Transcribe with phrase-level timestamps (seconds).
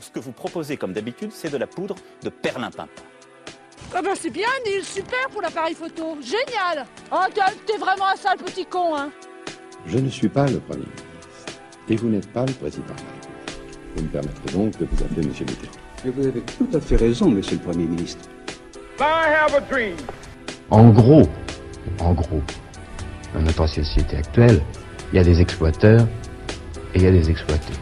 [0.00, 2.88] Ce que vous proposez, comme d'habitude, c'est de la poudre de perlimpinpin.
[3.94, 7.24] Ah ben c'est bien, Neil, super pour l'appareil photo, génial Oh,
[7.66, 9.10] t'es vraiment un sale petit con, hein
[9.86, 11.04] Je ne suis pas le Premier ministre.
[11.88, 13.60] Et vous n'êtes pas le Président de la République.
[13.96, 15.72] Vous me permettrez donc de vous appeler Monsieur Mitterrand.
[16.06, 18.28] Et vous avez tout à fait raison, Monsieur le Premier ministre.
[20.70, 21.28] En gros,
[21.98, 22.42] en gros,
[23.34, 24.62] dans notre société actuelle,
[25.12, 26.06] il y a des exploiteurs
[26.94, 27.74] et il y a des exploités.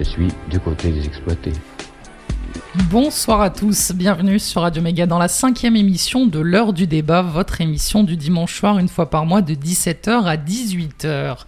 [0.00, 1.52] Je suis du côté des exploités.
[2.88, 7.20] Bonsoir à tous, bienvenue sur Radio Méga dans la cinquième émission de l'heure du débat,
[7.20, 11.38] votre émission du dimanche soir une fois par mois de 17h à 18h.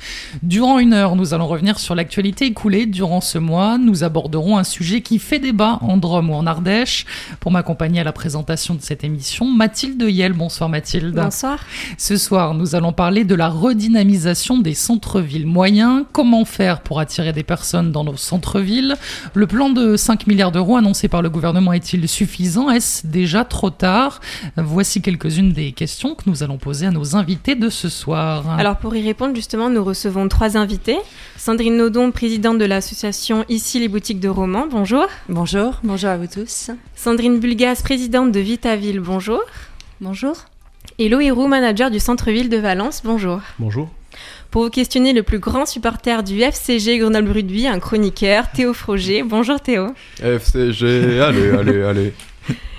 [0.42, 3.78] Durant une heure, nous allons revenir sur l'actualité écoulée durant ce mois.
[3.78, 7.06] Nous aborderons un sujet qui fait débat en Drôme ou en Ardèche.
[7.38, 10.32] Pour m'accompagner à la présentation de cette émission, Mathilde Yel.
[10.32, 11.14] Bonsoir Mathilde.
[11.14, 11.60] Bonsoir.
[11.98, 16.04] Ce soir, nous allons parler de la redynamisation des centres-villes moyens.
[16.10, 18.96] Comment faire pour attirer des personnes dans nos centres-villes?
[19.34, 22.70] Le plan de 5 milliards d'euros annoncé par le gouvernement est-il suffisant?
[22.70, 24.22] Est-ce déjà trop tard?
[24.56, 28.48] Voici quelques-unes des questions que nous allons poser à nos invités de ce soir.
[28.58, 30.96] Alors pour y répondre justement, nous recevons trois invités.
[31.36, 35.06] Sandrine Naudon, présidente de l'association Ici les boutiques de romans, bonjour.
[35.28, 36.70] Bonjour, bonjour à vous tous.
[36.96, 39.42] Sandrine Bulgas, présidente de Vitaville, bonjour.
[40.00, 40.46] Bonjour.
[40.98, 43.42] Et Loïrou, manager du centre-ville de Valence, bonjour.
[43.58, 43.90] Bonjour.
[44.52, 49.22] Pour vous questionner le plus grand supporter du FCG Grenoble Rugby, un chroniqueur, Théo Froger.
[49.22, 49.94] Bonjour Théo.
[50.22, 52.12] FCG, allez, allez, allez.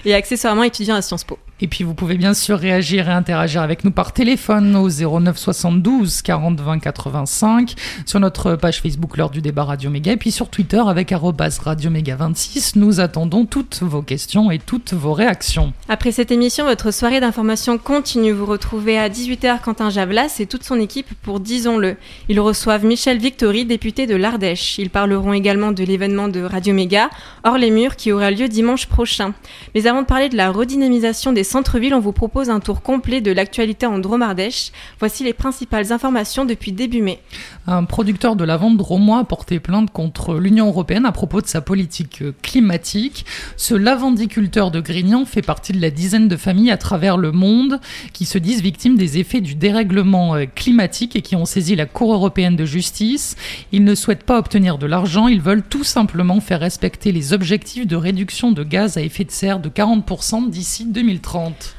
[0.05, 1.39] Et accessoirement étudiant à Sciences Po.
[1.63, 5.37] Et puis vous pouvez bien sûr réagir et interagir avec nous par téléphone au 09
[5.37, 10.31] 72 40 20 85 sur notre page Facebook l'heure du débat Radio Méga et puis
[10.31, 12.75] sur Twitter avec Radio Méga 26.
[12.75, 15.71] Nous attendons toutes vos questions et toutes vos réactions.
[15.87, 18.33] Après cette émission, votre soirée d'information continue.
[18.33, 21.95] Vous retrouvez à 18h Quentin Javlas et toute son équipe pour Disons-le.
[22.27, 24.79] Ils reçoivent Michel Victory, député de l'Ardèche.
[24.79, 27.09] Ils parleront également de l'événement de Radio Méga
[27.45, 29.33] hors les murs qui aura lieu dimanche prochain.
[29.75, 33.21] Mais avant de parler de la redynamisation des centre-ville, on vous propose un tour complet
[33.21, 34.71] de l'actualité en Drôme-Ardèche.
[34.97, 37.19] Voici les principales informations depuis début mai.
[37.67, 41.61] Un producteur de lavande dromois a porté plainte contre l'Union européenne à propos de sa
[41.61, 43.27] politique climatique.
[43.55, 47.79] Ce lavandiculteur de Grignan fait partie de la dizaine de familles à travers le monde
[48.13, 51.85] qui se disent victimes des effets du dérèglement euh, climatique et qui ont saisi la
[51.85, 53.35] Cour européenne de justice.
[53.71, 57.85] Ils ne souhaitent pas obtenir de l'argent, ils veulent tout simplement faire respecter les objectifs
[57.85, 61.32] de réduction de gaz à effet de serre de 40% d'ici 2030.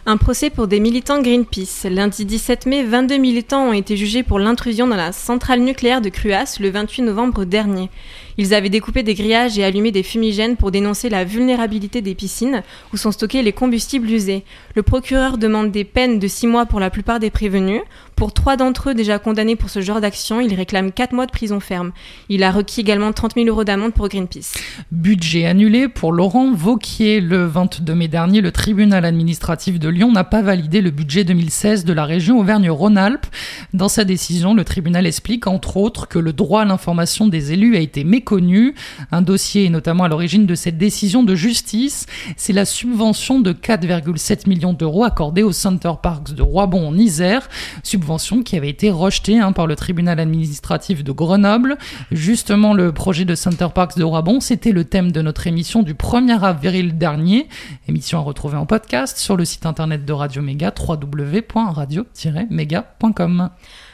[0.06, 1.86] Un procès pour des militants Greenpeace.
[1.88, 6.08] Lundi 17 mai, 22 militants ont été jugés pour l'intrusion dans la centrale nucléaire de
[6.08, 7.88] Cruas le 28 novembre dernier.
[8.36, 12.62] Ils avaient découpé des grillages et allumé des fumigènes pour dénoncer la vulnérabilité des piscines
[12.92, 14.44] où sont stockés les combustibles usés.
[14.74, 17.80] Le procureur demande des peines de 6 mois pour la plupart des prévenus.
[18.16, 21.30] Pour trois d'entre eux déjà condamnés pour ce genre d'action, il réclame 4 mois de
[21.30, 21.92] prison ferme.
[22.28, 24.54] Il a requis également 30 000 euros d'amende pour Greenpeace.
[24.90, 27.20] Budget annulé pour Laurent Vauquier.
[27.20, 31.84] Le 22 mai dernier, le tribunal administratif de Lyon n'a pas validé le budget 2016
[31.84, 33.26] de la région Auvergne-Rhône-Alpes.
[33.72, 37.76] Dans sa décision, le tribunal explique entre autres que le droit à l'information des élus
[37.76, 38.74] a été méconnu connu.
[39.12, 42.06] Un dossier est notamment à l'origine de cette décision de justice.
[42.36, 47.48] C'est la subvention de 4,7 millions d'euros accordée au Center Parks de Roibon en Isère.
[47.82, 51.76] Subvention qui avait été rejetée hein, par le tribunal administratif de Grenoble.
[52.10, 55.94] Justement, le projet de Center Parks de Roibon, c'était le thème de notre émission du
[55.94, 57.48] 1er avril dernier.
[57.88, 63.50] Émission à retrouver en podcast sur le site internet de Radio Méga, www.radio-méga.com.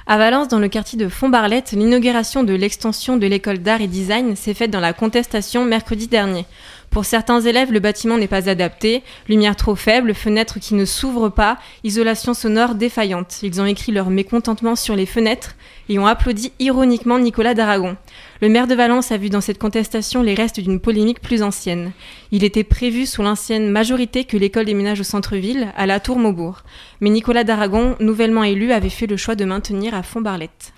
[0.06, 4.34] À Valence, dans le quartier de Fontbarlette, l'inauguration de l'extension de l'école d'art et design
[4.34, 6.46] s'est faite dans la contestation mercredi dernier.
[6.90, 11.28] Pour certains élèves, le bâtiment n'est pas adapté, lumière trop faible, fenêtres qui ne s'ouvrent
[11.28, 13.44] pas, isolation sonore défaillante.
[13.44, 15.54] Ils ont écrit leur mécontentement sur les fenêtres
[15.88, 17.96] et ont applaudi ironiquement Nicolas d'Aragon.
[18.42, 21.92] Le maire de Valence a vu dans cette contestation les restes d'une polémique plus ancienne.
[22.32, 26.62] Il était prévu sous l'ancienne majorité que l'école déménage au centre-ville, à la Tour Maubourg.
[27.00, 30.72] Mais Nicolas d'Aragon, nouvellement élu, avait fait le choix de maintenir à Font-Barlette.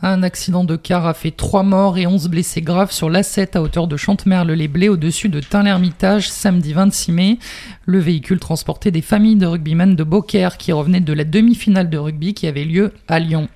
[0.00, 3.62] Un accident de car a fait 3 morts et 11 blessés graves sur l'A7 à
[3.62, 7.38] hauteur de Chantemerle-les-Blés au-dessus de Tain-l'Hermitage samedi 26 mai.
[7.84, 11.98] Le véhicule transportait des familles de rugbymen de Beaucaire qui revenaient de la demi-finale de
[11.98, 13.48] rugby qui avait lieu à Lyon.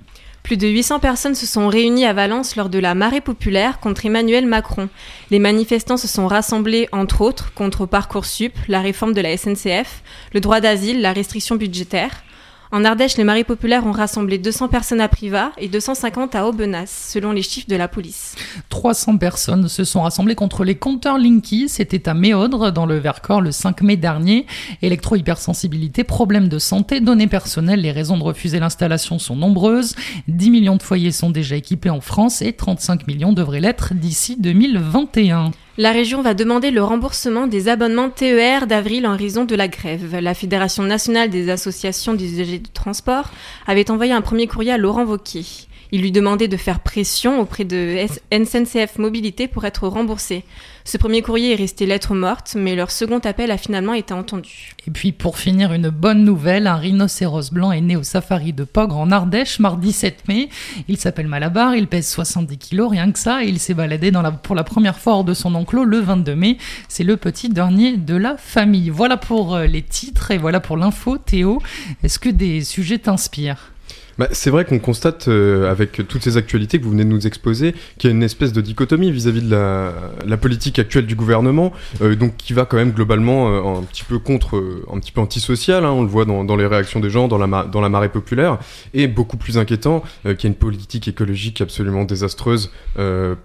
[0.43, 4.07] Plus de 800 personnes se sont réunies à Valence lors de la marée populaire contre
[4.07, 4.89] Emmanuel Macron.
[5.31, 10.03] Les manifestants se sont rassemblés, entre autres, contre Parcoursup, la réforme de la SNCF,
[10.33, 12.25] le droit d'asile, la restriction budgétaire.
[12.75, 16.87] En Ardèche, les maris populaires ont rassemblé 200 personnes à Privas et 250 à Aubenas,
[16.87, 18.35] selon les chiffres de la police.
[18.71, 21.69] 300 personnes se sont rassemblées contre les compteurs Linky.
[21.69, 24.47] C'était à Méaudre, dans le Vercors, le 5 mai dernier.
[24.81, 29.95] Électro-hypersensibilité, problèmes de santé, données personnelles, les raisons de refuser l'installation sont nombreuses.
[30.29, 34.37] 10 millions de foyers sont déjà équipés en France et 35 millions devraient l'être d'ici
[34.41, 35.51] 2021.
[35.79, 40.19] La région va demander le remboursement des abonnements TER d'avril en raison de la grève.
[40.21, 43.31] La Fédération nationale des associations d'usagers de transport
[43.67, 45.47] avait envoyé un premier courrier à Laurent Wauquiez.
[45.95, 50.43] Il lui demandait de faire pression auprès de SNCF Mobilité pour être remboursé.
[50.85, 54.73] Ce premier courrier est resté lettre morte, mais leur second appel a finalement été entendu.
[54.87, 58.65] Et puis pour finir, une bonne nouvelle, un rhinocéros blanc est né au safari de
[58.65, 60.49] Pogre en Ardèche mardi 7 mai.
[60.89, 64.11] Il s'appelle Malabar, il pèse 70 kilos, rien que ça, et il s'est baladé
[64.43, 66.57] pour la première fois hors de son enclos le 22 mai.
[66.89, 68.89] C'est le petit dernier de la famille.
[68.89, 71.19] Voilà pour euh, les titres et voilà pour l'info.
[71.19, 71.61] Théo,
[72.03, 73.72] est-ce que des sujets t'inspirent?
[74.19, 77.27] Bah, c'est vrai qu'on constate euh, avec toutes ces actualités que vous venez de nous
[77.27, 81.73] exposer qu'il y a une espèce de dichotomie vis-à-vis de la, politique actuelle du gouvernement,
[82.03, 84.63] euh, donc qui va quand même globalement euh, un petit peu contre,
[84.93, 87.89] un petit peu antisocial, hein, on le voit dans, les réactions des gens, dans la,
[87.89, 88.59] marée populaire,
[88.93, 92.71] et beaucoup plus inquiétant qu'il y a une politique écologique absolument désastreuse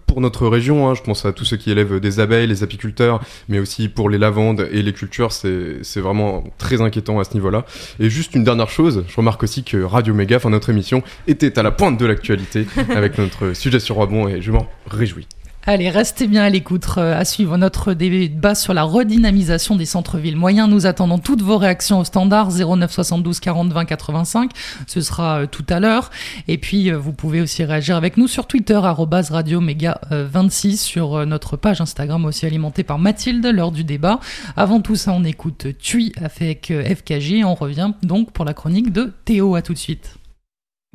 [0.08, 0.90] pour notre région.
[0.90, 0.96] Hein.
[0.96, 4.18] je pense à tous ceux qui élèvent des abeilles, les apiculteurs, mais aussi pour les
[4.18, 7.66] lavandes et les cultures, c'est vraiment très inquiétant à ce niveau-là.
[8.00, 11.60] Et juste une dernière chose, je remarque aussi que Radio Méga, enfin notre émission était
[11.60, 12.66] à la pointe de l'actualité
[12.96, 15.28] avec notre sujet sur Rebond et je m'en réjouis.
[15.70, 20.38] Allez, restez bien à l'écoute, euh, à suivre notre débat sur la redynamisation des centres-villes
[20.38, 20.70] moyens.
[20.70, 24.52] Nous attendons toutes vos réactions au standard 09 72 40 20 85.
[24.88, 26.10] Ce sera euh, tout à l'heure.
[26.48, 31.26] Et puis, euh, vous pouvez aussi réagir avec nous sur Twitter, radio méga 26, sur
[31.26, 34.22] notre page Instagram aussi alimentée par Mathilde lors du débat.
[34.56, 37.44] Avant tout ça, on écoute Tui avec FKJ.
[37.44, 39.56] On revient donc pour la chronique de Théo.
[39.56, 40.17] À tout de suite.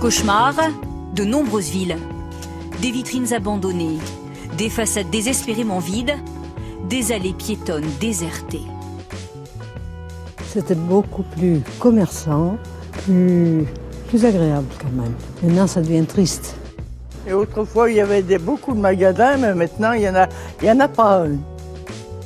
[0.00, 0.54] cauchemar
[1.14, 1.96] de nombreuses villes.
[2.80, 3.98] Des vitrines abandonnées,
[4.56, 6.14] des façades désespérément vides,
[6.88, 8.62] des allées piétonnes désertées.
[10.46, 12.56] C'était beaucoup plus commerçant,
[13.04, 13.66] plus,
[14.08, 15.12] plus agréable quand même.
[15.42, 16.56] Maintenant, ça devient triste.
[17.28, 20.28] Et autrefois, il y avait beaucoup de magasins, mais maintenant, il n'y en, a,
[20.62, 21.24] y en a pas.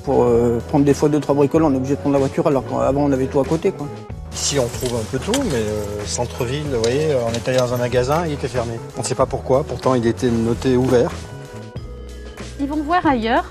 [0.05, 2.47] Pour euh, prendre des fois deux, trois bricoles, on est obligé de prendre la voiture,
[2.47, 3.73] alors qu'avant, on avait tout à côté.
[3.73, 3.89] Quoi.
[4.35, 7.73] Ici, on trouve un peu tout, mais euh, centre-ville, vous voyez, on est allé dans
[7.73, 8.81] un magasin, il était fermé.
[8.97, 11.13] On ne sait pas pourquoi, pourtant il était noté ouvert.
[12.59, 13.45] Ils vont voir ailleurs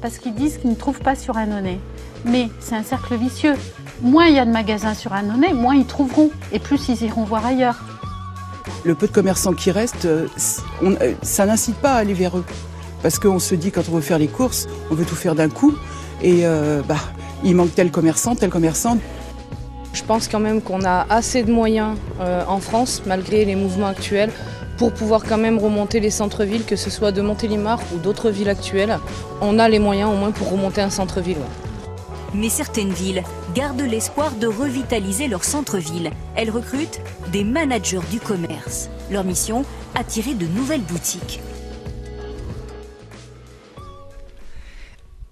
[0.00, 1.78] parce qu'ils disent qu'ils ne trouvent pas sur Annonay.
[2.24, 3.54] Mais c'est un cercle vicieux.
[4.00, 7.24] Moins il y a de magasins sur Annonay, moins ils trouveront et plus ils iront
[7.24, 7.78] voir ailleurs.
[8.84, 10.26] Le peu de commerçants qui restent, euh,
[10.82, 12.44] euh, ça n'incite pas à aller vers eux.
[13.02, 15.50] Parce qu'on se dit quand on veut faire les courses, on veut tout faire d'un
[15.50, 15.74] coup.
[16.22, 16.44] Et
[16.86, 16.96] bah,
[17.42, 18.98] il manque tel commerçant, tel commerçant.
[19.92, 23.88] Je pense quand même qu'on a assez de moyens euh, en France, malgré les mouvements
[23.88, 24.30] actuels,
[24.78, 28.48] pour pouvoir quand même remonter les centres-villes, que ce soit de Montélimar ou d'autres villes
[28.48, 28.98] actuelles.
[29.40, 31.42] On a les moyens au moins pour remonter un centre-ville.
[32.32, 36.10] Mais certaines villes gardent l'espoir de revitaliser leur centre-ville.
[36.36, 37.00] Elles recrutent
[37.32, 38.88] des managers du commerce.
[39.10, 39.64] Leur mission,
[39.96, 41.40] attirer de nouvelles boutiques.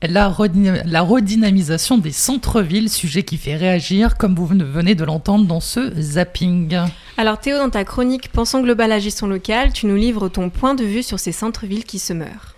[0.01, 5.91] La, redynamisation des centres-villes, sujet qui fait réagir, comme vous venez de l'entendre dans ce
[6.01, 6.79] zapping.
[7.17, 10.85] Alors Théo, dans ta chronique Pensons global, agissons local, tu nous livres ton point de
[10.85, 12.55] vue sur ces centres-villes qui se meurent.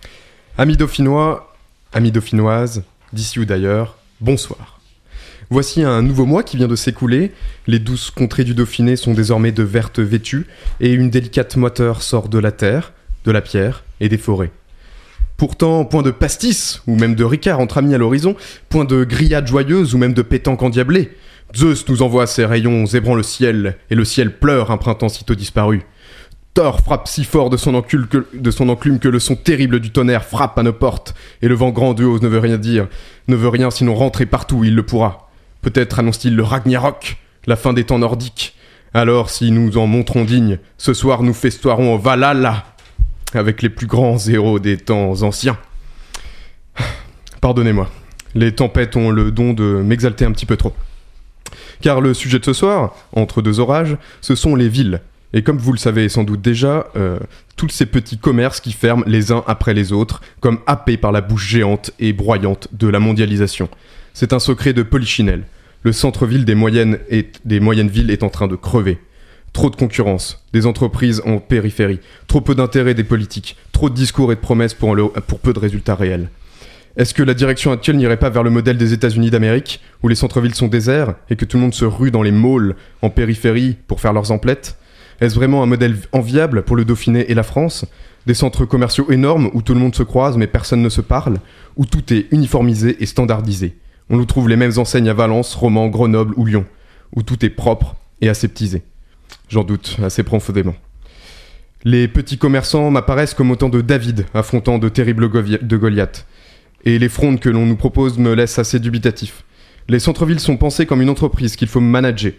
[0.59, 1.55] Amis dauphinois,
[1.93, 4.79] amis dauphinoises, d'ici ou d'ailleurs, bonsoir.
[5.49, 7.31] Voici un nouveau mois qui vient de s'écouler,
[7.65, 10.45] les douces contrées du Dauphiné sont désormais de vertes vêtues,
[10.79, 12.93] et une délicate moiteur sort de la terre,
[13.25, 14.51] de la pierre et des forêts.
[15.41, 18.35] Pourtant, point de pastis, ou même de ricard entre amis à l'horizon,
[18.69, 21.09] point de grillade joyeuse ou même de pétanque endiablée.
[21.57, 25.33] Zeus nous envoie ses rayons zébrant le ciel, et le ciel pleure un printemps sitôt
[25.33, 25.81] disparu.
[26.53, 29.79] Thor frappe si fort de son, encul que- de son enclume que le son terrible
[29.79, 32.87] du tonnerre frappe à nos portes, et le vent grandiose ne veut rien dire,
[33.27, 35.31] ne veut rien sinon rentrer partout où il le pourra.
[35.63, 37.17] Peut-être annonce-t-il le Ragnarok,
[37.47, 38.53] la fin des temps nordiques.
[38.93, 42.65] Alors, si nous en montrons dignes, ce soir nous festoirons au Valhalla,
[43.33, 45.57] avec les plus grands héros des temps anciens.
[47.41, 47.89] Pardonnez-moi,
[48.35, 50.73] les tempêtes ont le don de m'exalter un petit peu trop.
[51.81, 55.01] Car le sujet de ce soir, entre deux orages, ce sont les villes.
[55.33, 57.17] Et comme vous le savez sans doute déjà, euh,
[57.55, 61.21] tous ces petits commerces qui ferment les uns après les autres, comme happés par la
[61.21, 63.69] bouche géante et broyante de la mondialisation.
[64.13, 65.43] C'est un secret de Polichinelle.
[65.83, 68.99] Le centre-ville des moyennes, et des moyennes villes est en train de crever.
[69.53, 74.31] Trop de concurrence, des entreprises en périphérie, trop peu d'intérêt des politiques, trop de discours
[74.31, 74.95] et de promesses pour,
[75.41, 76.29] peu de résultats réels.
[76.95, 80.15] Est-ce que la direction actuelle n'irait pas vers le modèle des États-Unis d'Amérique, où les
[80.15, 83.77] centres-villes sont déserts et que tout le monde se rue dans les malls en périphérie
[83.87, 84.77] pour faire leurs emplettes?
[85.19, 87.85] Est-ce vraiment un modèle enviable pour le Dauphiné et la France?
[88.25, 91.39] Des centres commerciaux énormes où tout le monde se croise mais personne ne se parle,
[91.75, 93.75] où tout est uniformisé et standardisé.
[94.09, 96.65] On nous trouve les mêmes enseignes à Valence, Romans, Grenoble ou Lyon,
[97.15, 98.83] où tout est propre et aseptisé.
[99.51, 100.75] J'en doute assez profondément.
[101.83, 106.25] Les petits commerçants m'apparaissent comme autant de David affrontant de terribles de Goliath.
[106.85, 109.43] Et les frondes que l'on nous propose me laissent assez dubitatif.
[109.89, 112.31] Les centres-villes sont pensés comme une entreprise qu'il faut manager.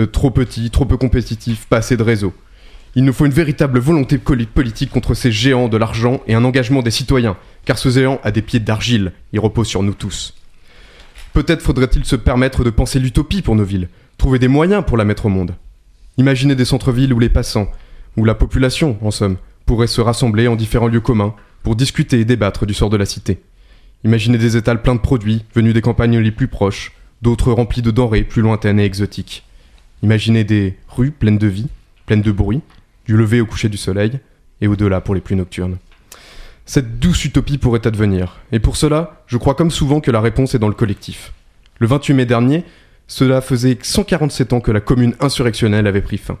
[0.00, 2.34] Euh, trop petit, trop peu compétitif, pas assez de réseau.
[2.96, 6.82] Il nous faut une véritable volonté politique contre ces géants de l'argent et un engagement
[6.82, 7.36] des citoyens,
[7.66, 10.34] car ce géant a des pieds d'argile, il repose sur nous tous.
[11.34, 15.04] Peut-être faudrait-il se permettre de penser l'utopie pour nos villes, trouver des moyens pour la
[15.04, 15.54] mettre au monde.
[16.18, 17.70] Imaginez des centres-villes où les passants,
[18.16, 22.24] où la population, en somme, pourrait se rassembler en différents lieux communs pour discuter et
[22.24, 23.40] débattre du sort de la cité.
[24.02, 27.92] Imaginez des étals pleins de produits venus des campagnes les plus proches, d'autres remplis de
[27.92, 29.44] denrées plus lointaines et exotiques.
[30.02, 31.68] Imaginez des rues pleines de vie,
[32.06, 32.62] pleines de bruit,
[33.06, 34.18] du lever au coucher du soleil,
[34.60, 35.78] et au-delà pour les plus nocturnes.
[36.66, 40.56] Cette douce utopie pourrait advenir, et pour cela, je crois comme souvent que la réponse
[40.56, 41.32] est dans le collectif.
[41.78, 42.64] Le 28 mai dernier,
[43.08, 46.38] cela faisait 147 ans que la commune insurrectionnelle avait pris fin.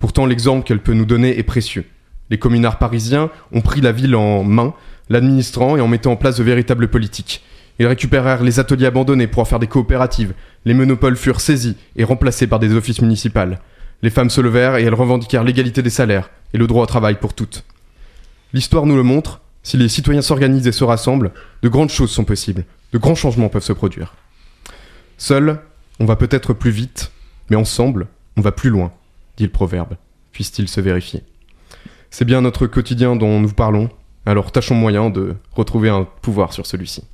[0.00, 1.86] Pourtant, l'exemple qu'elle peut nous donner est précieux.
[2.30, 4.74] Les communards parisiens ont pris la ville en main,
[5.08, 7.44] l'administrant et en mettant en place de véritables politiques.
[7.78, 10.34] Ils récupérèrent les ateliers abandonnés pour en faire des coopératives.
[10.64, 13.54] Les monopoles furent saisis et remplacés par des offices municipaux.
[14.02, 17.16] Les femmes se levèrent et elles revendiquèrent l'égalité des salaires et le droit au travail
[17.16, 17.64] pour toutes.
[18.52, 21.32] L'histoire nous le montre, si les citoyens s'organisent et se rassemblent,
[21.62, 24.14] de grandes choses sont possibles, de grands changements peuvent se produire.
[25.18, 25.60] Seul,
[26.00, 27.12] on va peut-être plus vite,
[27.50, 28.92] mais ensemble, on va plus loin,
[29.36, 29.96] dit le proverbe.
[30.32, 31.22] Puisse-t-il se vérifier
[32.10, 33.90] C'est bien notre quotidien dont nous parlons,
[34.26, 37.04] alors tâchons moyen de retrouver un pouvoir sur celui-ci.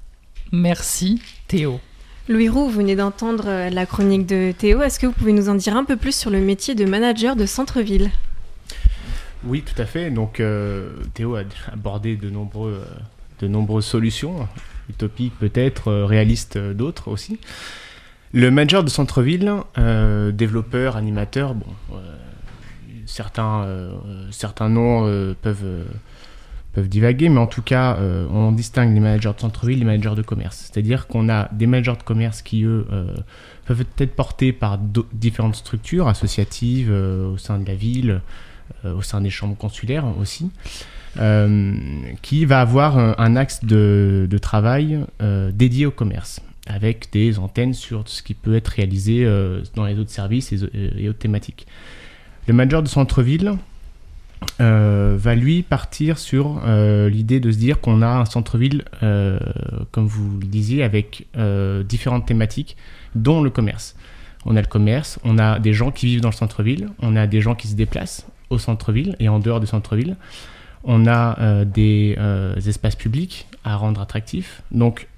[0.52, 1.80] Merci Théo.
[2.28, 4.82] Louis Roux, vous venez d'entendre euh, la chronique de Théo.
[4.82, 7.34] Est-ce que vous pouvez nous en dire un peu plus sur le métier de manager
[7.34, 8.10] de centre-ville?
[9.44, 10.10] Oui, tout à fait.
[10.10, 13.00] Donc, euh, Théo a abordé de, nombreux, euh,
[13.40, 14.46] de nombreuses solutions,
[14.88, 17.40] utopiques peut-être, réalistes d'autres aussi.
[18.32, 21.96] Le manager de centre-ville, euh, développeur, animateur, bon, euh,
[23.06, 23.92] certains, euh,
[24.30, 25.84] certains noms euh, peuvent, euh,
[26.72, 30.14] peuvent divaguer, mais en tout cas, euh, on distingue les managers de centre-ville les managers
[30.14, 30.70] de commerce.
[30.70, 32.87] C'est-à-dire qu'on a des managers de commerce qui, eux,
[33.66, 34.78] peuvent être portés par
[35.12, 38.20] différentes structures associatives au sein de la ville,
[38.84, 40.52] au sein des chambres consulaires aussi,
[41.18, 41.75] euh,
[42.22, 46.40] qui va avoir un, un axe de, de travail euh, dédié au commerce,
[46.71, 50.59] avec des antennes sur ce qui peut être réalisé euh, dans les autres services et,
[50.97, 51.67] et autres thématiques.
[52.47, 53.55] Le manager de centre-ville
[54.61, 59.39] euh, va lui partir sur euh, l'idée de se dire qu'on a un centre-ville, euh,
[59.91, 62.77] comme vous le disiez, avec euh, différentes thématiques,
[63.15, 63.97] dont le commerce.
[64.47, 67.27] On a le commerce, on a des gens qui vivent dans le centre-ville, on a
[67.27, 70.17] des gens qui se déplacent au centre-ville et en dehors du centre-ville.
[70.83, 74.62] On a euh, des euh, espaces publics à rendre attractifs.
[74.73, 75.09] Donc,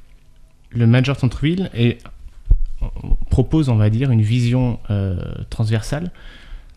[0.74, 2.02] le manager centre-ville est-
[3.30, 5.16] propose, on va dire, une vision euh,
[5.50, 6.10] transversale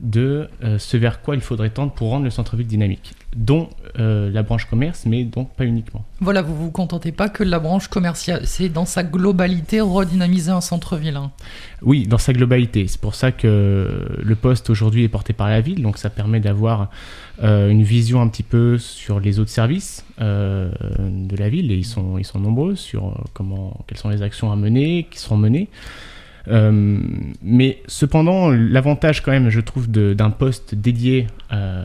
[0.01, 4.29] de euh, ce vers quoi il faudrait tendre pour rendre le centre-ville dynamique, dont euh,
[4.29, 6.03] la branche commerce, mais donc pas uniquement.
[6.19, 10.51] Voilà, vous vous contentez pas que de la branche commerciale, c'est dans sa globalité redynamiser
[10.51, 11.15] un centre-ville.
[11.15, 11.31] hein.
[11.81, 12.87] Oui, dans sa globalité.
[12.87, 16.41] C'est pour ça que le poste aujourd'hui est porté par la ville, donc ça permet
[16.41, 16.89] d'avoir
[17.41, 21.85] euh, une vision un petit peu sur les autres services de la ville, et ils
[21.85, 25.69] sont, ils sont nombreux sur comment, quelles sont les actions à mener, qui seront menées.
[26.47, 26.99] Euh,
[27.41, 31.83] mais cependant, l'avantage quand même, je trouve, d'un poste dédié euh,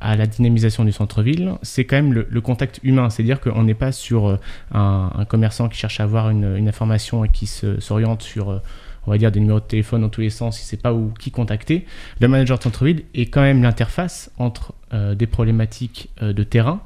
[0.00, 3.10] à la dynamisation du centre-ville, c'est quand même le, contact humain.
[3.10, 4.36] C'est-à-dire qu'on n'est pas sur euh,
[4.72, 8.60] un, commerçant qui cherche à avoir une, information et qui s'oriente sur,
[9.06, 10.92] on va dire, des numéros de téléphone dans tous les sens, il ne sait pas
[10.92, 11.86] où qui contacter.
[12.20, 16.80] Le manager de centre-ville est quand même l'interface entre des problématiques de terrain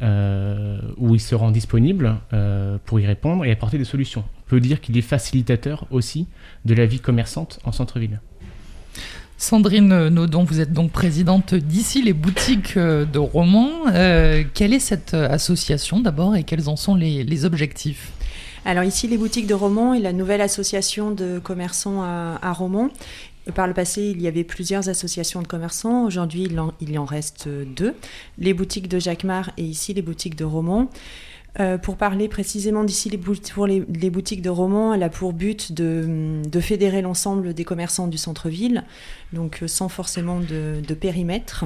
[0.00, 2.16] où il se rend disponible
[2.84, 4.24] pour y répondre et apporter des solutions.
[4.54, 6.28] Peut dire qu'il est facilitateur aussi
[6.64, 8.20] de la vie commerçante en centre-ville.
[9.36, 13.72] Sandrine Naudon, vous êtes donc présidente d'ici les boutiques euh, de romans.
[13.88, 18.12] Euh, quelle est cette association d'abord et quels en sont les, les objectifs?
[18.64, 22.90] Alors ici, les boutiques de Romans est la nouvelle association de commerçants à, à Romans.
[23.56, 26.04] Par le passé, il y avait plusieurs associations de commerçants.
[26.06, 27.94] Aujourd'hui, il, en- il y en reste deux.
[28.38, 30.88] Les boutiques de Jacquemart et ici les boutiques de Romans.
[31.60, 35.72] Euh, pour parler précisément d'ici les, pour les, boutiques de romans, elle a pour but
[35.72, 38.82] de, fédérer l'ensemble des commerçants du centre-ville,
[39.32, 41.64] donc euh, sans forcément de, périmètre.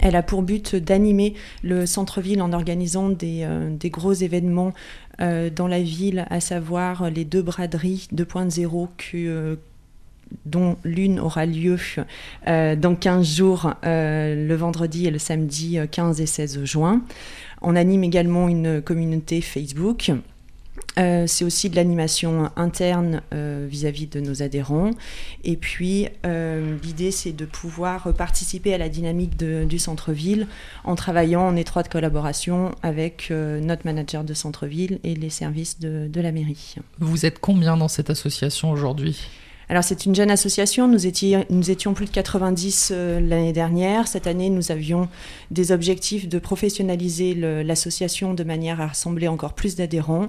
[0.00, 4.72] Elle a pour but d'animer le centre-ville en organisant des, euh, gros événements
[5.18, 9.56] dans la ville, à savoir les deux braderies 2.0 que, euh,
[10.46, 11.76] dont l'une aura lieu
[12.46, 17.02] dans 15 jours, le vendredi et le samedi euh, 15 et 16 juin.
[17.62, 20.12] On anime également une communauté Facebook.
[20.98, 24.90] Euh, c'est aussi de l'animation interne euh, vis-à-vis de nos adhérents.
[25.44, 30.46] Et puis, euh, l'idée, c'est de pouvoir participer à la dynamique du centre-ville
[30.84, 36.32] en travaillant en étroite collaboration avec notre manager de centre-ville et les services de la
[36.32, 36.76] mairie.
[36.98, 39.28] Vous êtes combien dans cette association aujourd'hui?
[39.70, 44.08] Alors c'est une jeune association, nous étions, plus de 90 euh, l'année dernière.
[44.08, 45.08] Cette année, nous avions
[45.50, 50.28] des objectifs de professionnaliser l'association de manière à rassembler encore plus d'adhérents.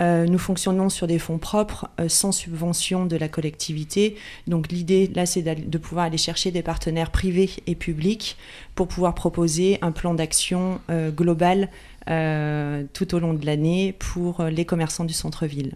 [0.00, 4.14] Euh, nous fonctionnons sur des fonds propres, euh, sans subvention de la collectivité.
[4.46, 8.36] Donc l'idée, là, c'est de pouvoir aller chercher des partenaires privés et publics
[8.76, 11.68] pour pouvoir proposer un plan d'action global
[12.06, 15.74] tout au long de l'année pour les commerçants du centre-ville.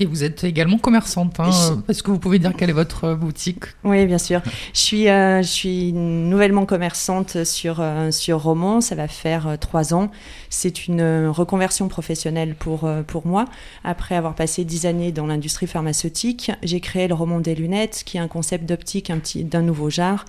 [0.00, 3.04] Et vous êtes également commerçante, hein, Je- est-ce que vous pouvez dire quelle est votre
[3.04, 3.64] euh, boutique?
[3.82, 4.40] Oui, bien sûr.
[4.72, 8.80] Je suis, euh, je suis nouvellement commerçante sur, euh, sur Romans.
[8.80, 10.10] Ça va faire euh, trois ans.
[10.50, 13.46] C'est une reconversion professionnelle pour, pour moi.
[13.84, 18.16] Après avoir passé dix années dans l'industrie pharmaceutique, j'ai créé le Roman des lunettes, qui
[18.16, 19.12] est un concept d'optique
[19.48, 20.24] d'un nouveau genre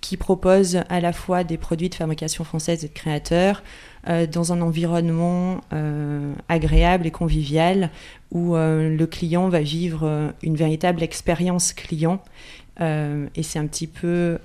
[0.00, 3.62] qui propose à la fois des produits de fabrication française et de créateurs
[4.08, 7.90] euh, dans un environnement euh, agréable et convivial
[8.30, 12.22] où euh, le client va vivre euh, une véritable expérience client.
[12.80, 14.38] Euh, et c'est un petit peu,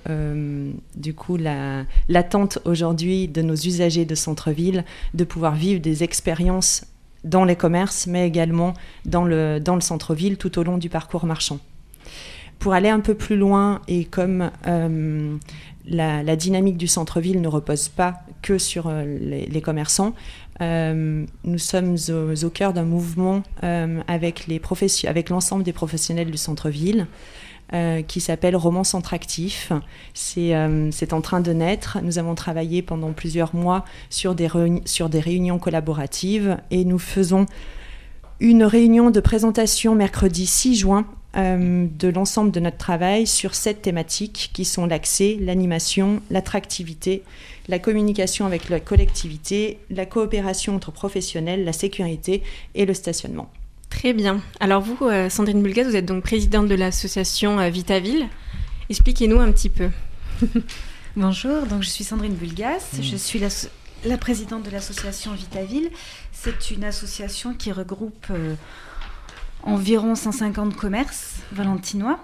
[0.94, 6.84] du coup, la- l'attente aujourd'hui de nos usagers de centre-ville de pouvoir vivre des expériences
[7.24, 8.74] dans les commerces, mais également
[9.06, 11.58] dans le, dans le centre-ville tout au long du parcours marchand.
[12.58, 14.50] Pour aller un peu plus loin, et comme
[15.86, 20.14] la, dynamique du centre-ville ne repose pas que sur les commerçants,
[20.62, 24.46] euh, nous sommes au, cœur d'un mouvement euh, avec,
[25.28, 27.06] l'ensemble des professionnels du centre-ville.
[27.72, 29.72] euh, qui s'appelle Roman Centre Actif.
[30.14, 31.98] C'est euh, c'est en train de naître.
[32.00, 37.46] Nous avons travaillé pendant plusieurs mois sur des, réunions collaboratives et nous faisons
[38.38, 44.50] une réunion de présentation mercredi 6 juin de l'ensemble de notre travail sur sept thématiques
[44.54, 47.24] qui sont l'accès, l'animation, l'attractivité,
[47.68, 52.42] la communication avec la collectivité, la coopération entre professionnels, la sécurité
[52.74, 53.50] et le stationnement.
[53.90, 54.40] Très bien.
[54.60, 58.28] Alors vous, euh, Sandrine Bulgas, vous êtes donc présidente de l'association euh, Vitaville.
[58.90, 59.90] Expliquez-nous un petit peu.
[61.16, 63.02] Bonjour, donc je suis Sandrine Bulgas, Mm.
[63.02, 63.48] je suis la,
[64.04, 65.90] la présidente de l'association Vitaville.
[66.32, 68.54] C'est une association qui regroupe euh,
[69.62, 72.18] environ 150 commerces valentinois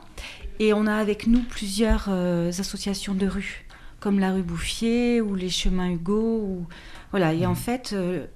[0.58, 3.64] et on a avec nous plusieurs euh, associations de rue,
[4.02, 6.40] comme la rue Bouffier ou les chemins Hugo.
[6.40, 6.66] Ou...
[7.12, 8.26] Voilà, et en fait, euh,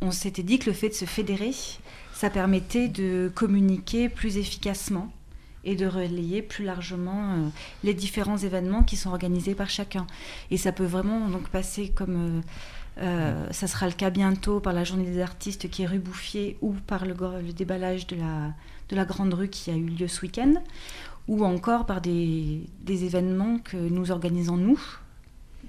[0.00, 1.50] on s'était dit que le fait de se fédérer,
[2.14, 5.12] ça permettait de communiquer plus efficacement
[5.64, 7.48] et de relayer plus largement euh,
[7.82, 10.06] les différents événements qui sont organisés par chacun.
[10.52, 12.40] Et ça peut vraiment donc passer comme euh,
[13.02, 16.58] euh, ça sera le cas bientôt par la journée des artistes qui est rue Bouffier
[16.60, 18.54] ou par le, le déballage de la,
[18.88, 20.54] de la grande rue qui a eu lieu ce week-end
[21.26, 24.80] ou encore par des, des événements que nous organisons nous,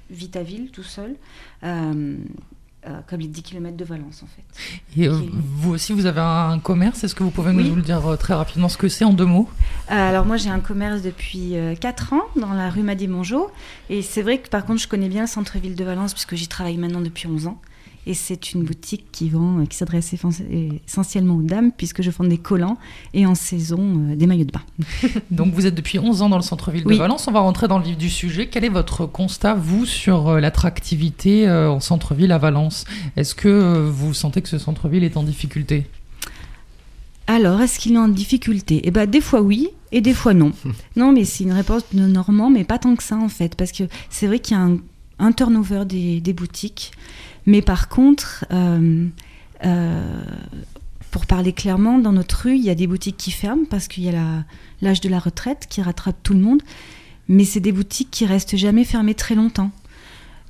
[0.10, 1.16] Vitaville tout seul,
[1.64, 2.16] euh,
[2.88, 5.02] euh, comme les 10 km de Valence en fait.
[5.02, 7.04] Et euh, vous aussi, vous avez un commerce.
[7.04, 7.70] Est-ce que vous pouvez Oui.
[7.70, 9.50] nous le dire euh, très rapidement ce que c'est en deux mots?
[9.90, 13.50] Alors moi j'ai un commerce depuis 4 ans dans la rue Madi-Mongeau
[13.90, 16.48] et c'est vrai que par contre je connais bien le centre-ville de Valence puisque j'y
[16.48, 17.60] travaille maintenant depuis 11 ans
[18.10, 20.14] et c'est une boutique qui vend, euh, qui s'adresse
[20.88, 22.78] essentiellement aux dames puisque je vends des collants
[23.14, 24.64] et en saison euh, des maillots de bain.
[25.32, 26.96] Donc vous êtes depuis 11 ans dans le centre-ville Oui.
[26.96, 27.28] de Valence.
[27.28, 28.48] On va rentrer dans le vif du sujet.
[28.48, 32.86] Quel est votre constat, vous, sur euh, l'attractivité en centre-ville à Valence?
[33.16, 35.86] Est-ce que vous sentez que ce centre-ville est en difficulté?
[37.28, 38.82] Alors, est-ce qu'il est en difficulté?
[38.86, 40.52] Eh ben, des fois oui, et des fois non.
[40.96, 43.72] non, mais c'est une réponse de Normand, mais pas tant que ça en fait, parce
[43.72, 44.78] que c'est vrai qu'il y a un,
[45.20, 46.92] un turnover des, des boutiques,
[47.50, 49.08] mais par contre, euh,
[49.66, 50.22] euh,
[51.10, 54.04] pour parler clairement, dans notre rue, il y a des boutiques qui ferment parce qu'il
[54.04, 54.46] y a
[54.84, 56.62] l'âge de la retraite qui rattrape tout le monde,
[57.28, 59.72] mais c'est des boutiques qui restent jamais fermées très longtemps.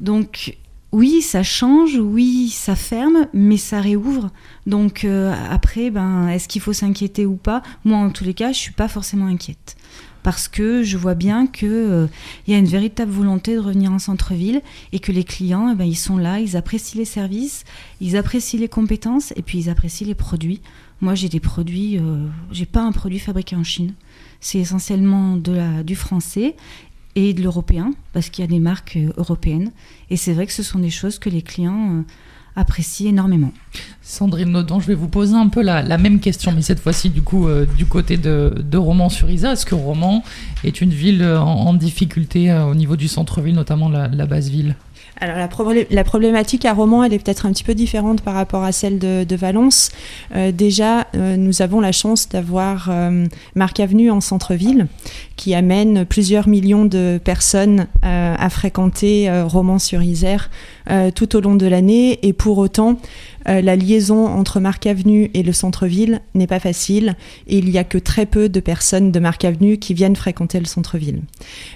[0.01, 0.57] Donc
[0.91, 4.29] oui, ça change, oui, ça ferme, mais ça réouvre.
[4.67, 7.63] Donc euh, après, ben, est-ce qu'il faut s'inquiéter ou pas?
[7.85, 9.77] Moi, en tous les cas, je suis pas forcément inquiète.
[10.23, 12.09] Parce que je vois bien qu'il
[12.47, 15.85] y a une véritable volonté de revenir en centre-ville et que les clients, eh ben,
[15.85, 17.63] ils sont là, ils apprécient les services,
[18.01, 20.61] ils apprécient les compétences et puis ils apprécient les produits.
[21.01, 23.93] Moi, j'ai des produits, euh, j'ai pas un produit fabriqué en Chine.
[24.41, 26.55] C'est essentiellement du français
[27.15, 29.71] et de l'européen, parce qu'il y a des marques euh, européennes.
[30.09, 32.01] Et c'est vrai que ce sont des choses que les clients euh,
[32.59, 33.51] apprécient énormément.
[34.01, 37.09] Sandrine Nodon, je vais vous poser un peu la, la même question, mais cette fois-ci
[37.09, 39.51] du coup euh, du côté de, de Romans-sur-Isère.
[39.51, 40.23] Est-ce que Romans
[40.63, 44.25] est une ville euh, en, en difficulté euh, au niveau du centre-ville, notamment la, la
[44.25, 44.75] basse ville
[45.21, 48.33] Alors la, problé- la problématique à Romans, elle est peut-être un petit peu différente par
[48.33, 49.91] rapport à celle de, Valence.
[50.35, 54.87] Euh, déjà, euh, nous avons la chance d'avoir euh, Marc Avenue en centre-ville,
[55.35, 60.49] qui amène plusieurs millions de personnes à fréquenter euh, Romans-sur-Isère
[60.89, 62.19] euh, tout au long de l'année.
[62.23, 62.97] Et pour autant,
[63.47, 67.15] euh, la liaison entre Marc Avenue et le centre-ville n'est pas facile.
[67.47, 70.59] Et il n'y a que très peu de personnes de Marc Avenue qui viennent fréquenter
[70.59, 71.21] le centre-ville.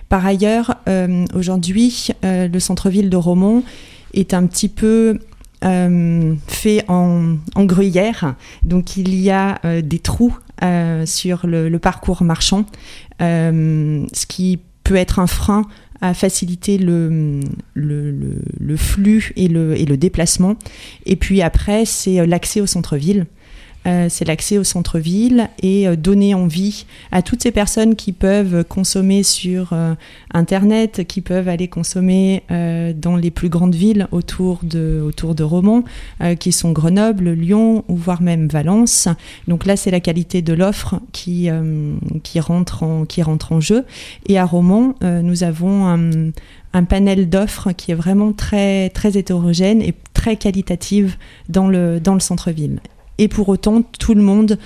[0.10, 3.64] Par ailleurs, euh, aujourd'hui, euh, le centre-ville de Romont
[4.14, 5.20] est un petit peu
[6.48, 8.36] fait en, gruyère.
[8.66, 10.38] Donc il y a des trous
[11.06, 12.66] sur le, le parcours marchand,
[13.22, 15.64] ce qui peut être un frein
[16.04, 17.40] à faciliter le,
[17.76, 18.12] le,
[18.60, 20.58] le- flux et le, et le déplacement.
[21.06, 23.26] Et puis après, c'est l'accès au centre-ville.
[23.88, 28.64] Euh, c'est l'accès au centre-ville et euh, donner envie à toutes ces personnes qui peuvent
[28.64, 29.96] consommer sur euh,
[30.34, 35.44] Internet, qui peuvent aller consommer dans les plus grandes villes autour de, autour de
[36.22, 39.08] euh, qui sont Grenoble, Lyon ou voire même Valence.
[39.48, 41.50] Donc là, c'est la qualité de l'offre qui,
[42.24, 43.86] qui, rentre en, qui rentre en jeu.
[44.28, 46.32] Et à euh, nous avons un,
[46.74, 51.18] un panel d'offres qui est vraiment très, très hétérogène et très qualitative
[51.50, 52.80] dans le, dans le centre-ville.
[53.18, 54.58] Et pour autant, tout le monde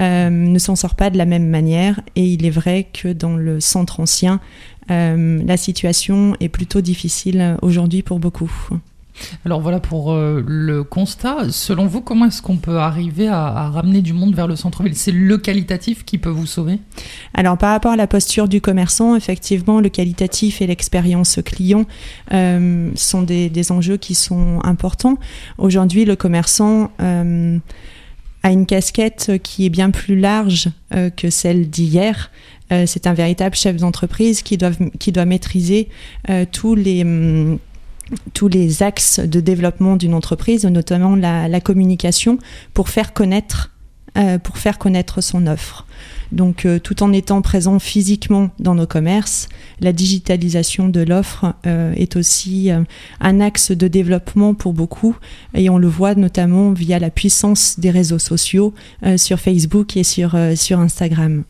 [0.00, 2.00] euh, ne s'en sort pas de la même manière.
[2.16, 4.40] Et il est vrai que dans le centre ancien,
[4.90, 8.50] euh, la situation est plutôt difficile aujourd'hui pour beaucoup.
[9.44, 11.50] Alors voilà pour euh, le constat.
[11.50, 14.96] Selon vous, comment est-ce qu'on peut arriver à, ramener du monde vers le centre-ville?
[14.96, 16.78] C'est le qualitatif qui peut vous sauver?
[17.34, 21.84] Alors par rapport à la posture du commerçant, effectivement, le qualitatif et l'expérience client
[22.32, 25.16] euh, sont des, enjeux qui sont importants.
[25.58, 27.58] Aujourd'hui, le commerçant euh,
[28.42, 30.68] a une casquette qui est bien plus large
[31.16, 32.30] que celle d'hier.
[32.70, 35.88] C'est un véritable chef d'entreprise qui doit, maîtriser
[36.52, 37.02] tous les...
[37.02, 37.58] hum,
[38.32, 42.38] tous les axes de développement d'une entreprise, notamment la, communication,
[42.72, 43.70] pour faire connaître,
[44.18, 45.86] euh, pour faire connaître son offre.
[46.32, 49.48] Donc, euh, tout en étant présent physiquement dans nos commerces,
[49.80, 52.70] la digitalisation de l'offre euh, est aussi
[53.20, 55.16] un axe de développement pour beaucoup,
[55.54, 58.74] et on le voit notamment via la puissance des réseaux sociaux
[59.16, 61.44] sur Facebook et sur Instagram.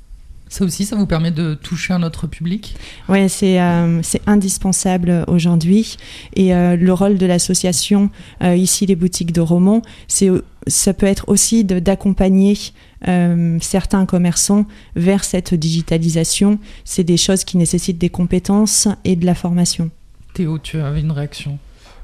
[0.49, 2.77] Ça aussi, ça vous permet de toucher un autre public?
[3.09, 5.97] Oui, c'est euh, indispensable aujourd'hui.
[6.35, 8.11] Et euh, le rôle de l'association,
[8.43, 12.57] euh, ici les boutiques de romans, ça peut être aussi d'accompagner
[13.09, 16.59] euh, certains commerçants vers cette digitalisation.
[16.85, 19.91] C'est des choses qui nécessitent des compétences et de la formation.
[20.35, 21.59] Théo, tu avais une réaction?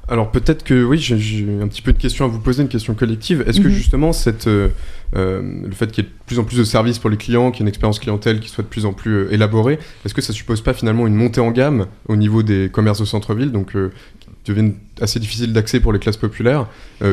[0.07, 2.93] Alors peut-être que oui, j'ai- un petit peu de questions à vous poser, une question
[2.95, 3.43] collective.
[3.47, 3.73] Est-ce que Mhm.
[3.73, 4.67] justement cette, euh,
[5.15, 7.51] euh, le fait qu'il y ait de plus en plus de services pour les clients,
[7.51, 10.13] qu'il y ait une expérience clientèle qui soit de plus en plus euh, élaborée, est-ce
[10.13, 13.51] que ça suppose pas finalement une montée en gamme au niveau des commerces de centre-ville,
[13.51, 16.67] donc euh, qui deviennent assez difficiles d'accès pour les classes populaires,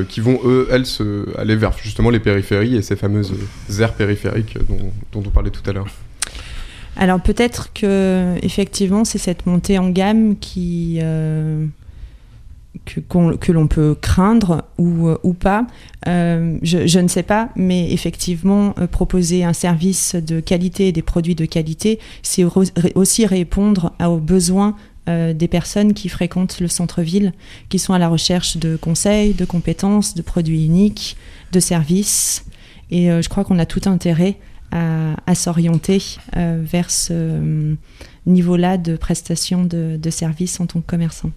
[0.08, 3.32] qui vont eux, elles, se, aller vers justement les périphéries et ces fameuses
[3.80, 5.86] aires périphériques dont, dont on parlait tout à l'heure?
[6.96, 11.64] Alors peut-être que effectivement c'est cette montée en gamme qui euh,
[12.84, 15.66] que, l'on peut craindre ou, euh, pas.
[16.06, 21.02] Euh, je, ne sais pas, mais effectivement euh, proposer un service de qualité et des
[21.02, 22.44] produits de qualité, c'est
[22.94, 24.76] aussi répondre aux besoins
[25.06, 27.32] des personnes qui fréquentent le centre-ville,
[27.70, 31.16] qui sont à la recherche de conseils, de compétences, de produits uniques,
[31.50, 32.44] de services.
[32.90, 34.36] Et je crois qu'on a tout intérêt
[34.70, 36.02] à, s'orienter
[36.36, 37.74] vers ce
[38.26, 41.30] niveau-là de prestation de services en tant que commerçant.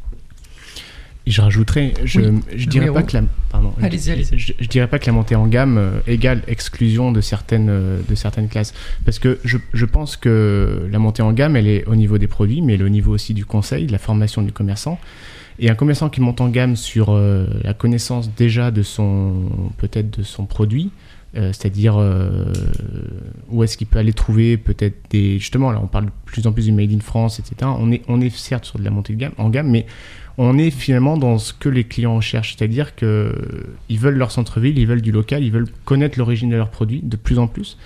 [1.27, 2.39] Je rajouterais, je, Oui.
[2.55, 4.39] je dirais pas que la, pardon, Allez-y, je- allez-y.
[4.39, 7.99] Je, je dirais pas que la montée en gamme euh, égale exclusion de certaines euh,
[8.09, 8.73] de certaines classes,
[9.05, 12.27] parce que je, je pense que la montée en gamme, elle est au niveau des
[12.27, 14.99] produits, mais elle est au niveau aussi du conseil, de la formation du commerçant.
[15.59, 19.43] Et un commerçant qui monte en gamme sur euh, la connaissance déjà de son
[19.77, 20.89] peut-être de son produit,
[21.37, 22.51] euh, c'est-à-dire euh,
[23.49, 26.51] où est-ce qu'il peut aller trouver peut-être des justement là on parle de plus en
[26.51, 29.13] plus du made in France etc on est on est certes sur de la montée
[29.13, 29.85] de gamme en gamme mais
[30.37, 32.55] on est finalement dans ce que les clients recherchent.
[32.57, 33.35] C'est-à-dire que
[33.89, 37.01] ils veulent leur centre-ville ils veulent du local ils veulent connaître l'origine de leurs produits
[37.03, 37.77] de plus en plus.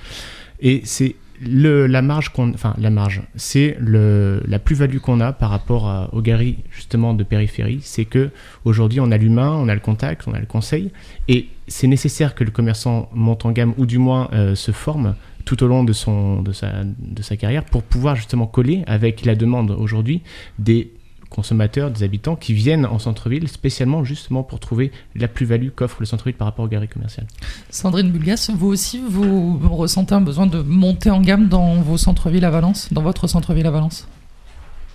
[0.62, 6.10] Et c'est la marge qu'on, enfin la marge, c'est la plus-value qu'on a par rapport
[6.14, 8.30] aux galeries justement de périphérie, c'est que
[8.64, 10.92] aujourd'hui on a l'humain, on a le contact, on a le conseil,
[11.28, 15.16] et c'est nécessaire que le commerçant monte en gamme ou du moins euh, se forme
[15.46, 19.26] tout au long de son de sa de sa carrière pour pouvoir justement coller avec
[19.26, 20.22] la demande aujourd'hui
[20.58, 20.92] des
[21.36, 26.06] consommateurs, des habitants qui viennent en centre-ville spécialement justement pour trouver la plus-value qu'offre le
[26.06, 27.28] centre-ville par rapport aux galeries commerciales.
[27.70, 32.46] Sandrine Bulgas, vous aussi, vous ressentez un besoin de monter en gamme dans vos centres-villes
[32.46, 34.08] à Valence, dans votre centre-ville à Valence?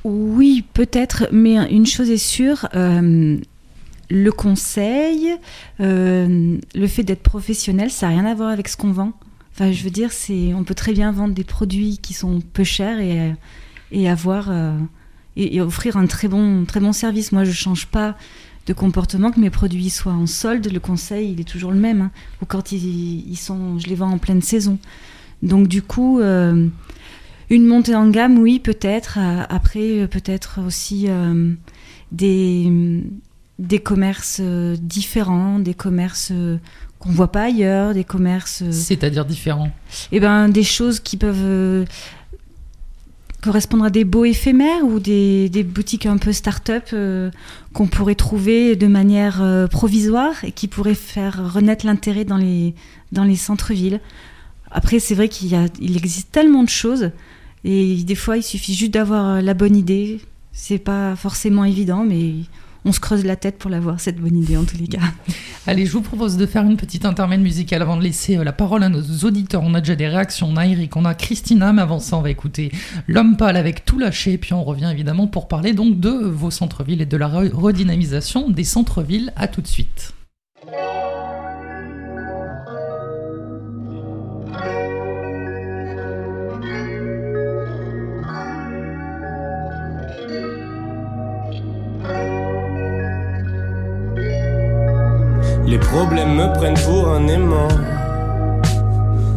[0.04, 3.36] Oui, peut-être, mais une chose est sûre, euh,
[4.08, 5.36] le conseil,
[5.80, 9.12] euh, le fait d'être professionnel, ça n'a rien à voir avec ce qu'on vend.
[9.52, 12.64] Enfin, je veux dire, c'est, on peut très bien vendre des produits qui sont peu
[12.64, 13.34] chers et,
[13.92, 14.72] et avoir euh,
[15.36, 17.32] et, et offrir un très bon, très bon service.
[17.32, 18.16] Moi, je change pas
[18.66, 20.70] de comportement que mes produits soient en solde.
[20.72, 22.00] Le conseil, il est toujours le même.
[22.02, 22.10] hein.
[22.42, 24.78] Ou quand ils, ils sont, je les vends en pleine saison.
[25.42, 26.20] Donc, du coup.
[26.20, 26.68] euh,
[27.52, 29.18] une montée en gamme, oui, peut-être.
[29.18, 31.52] Euh, Après, euh, peut-être aussi euh,
[32.12, 33.02] des,
[33.58, 36.32] des commerces différents, des commerces
[37.00, 38.62] qu'on voit pas ailleurs, des commerces.
[38.70, 39.72] C'est-à-dire différents?
[40.12, 41.86] Eh ben, des choses qui peuvent
[43.42, 47.30] correspondre à des beaux éphémères ou des, boutiques un peu start-up euh,
[47.72, 52.74] qu'on pourrait trouver de manière euh, provisoire et qui pourraient faire renaître l'intérêt dans les,
[53.36, 54.00] centres-villes.
[54.70, 55.54] Après, c'est vrai qu'il
[55.96, 57.10] existe tellement de choses
[57.64, 60.20] et des fois, il suffit juste d'avoir la bonne idée.
[60.52, 62.34] C'est pas forcément évident, mais
[62.84, 65.00] on se creuse la tête pour l'avoir, cette bonne idée en tous les cas.
[65.66, 68.52] Allez, je vous propose de faire une petite intermède musicale avant de laisser euh, la
[68.52, 69.62] parole à nos auditeurs.
[69.62, 70.48] On a déjà des réactions.
[70.50, 72.72] On a Eric, on a Christina, mais avant ça, on va écouter
[73.06, 74.38] L'homme pâle avec tout lâché.
[74.38, 78.48] Puis on revient évidemment pour parler donc de vos centres-villes et de la re- redynamisation
[78.50, 79.32] des centres-villes.
[79.36, 80.14] À tout de suite.
[95.70, 97.68] Les problèmes me prennent pour un aimant.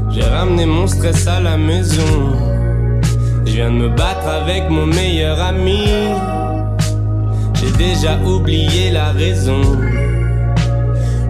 [0.10, 2.34] J'ai ramené mon stress à la maison.
[3.46, 5.86] Je viens de me battre avec mon meilleur ami.
[7.54, 9.62] J'ai déjà oublié la raison.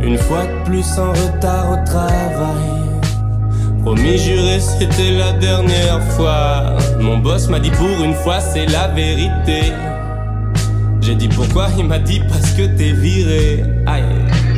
[0.01, 2.71] Une fois de plus en retard au travail.
[3.83, 6.77] Promis juré, c'était la dernière fois.
[7.01, 9.73] Mon boss m'a dit pour une fois, c'est la vérité.
[11.01, 13.65] J'ai dit pourquoi, il m'a dit parce que t'es viré.
[13.85, 14.52] Aïe.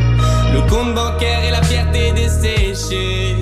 [0.55, 3.35] Le compte bancaire et la fierté desséchée.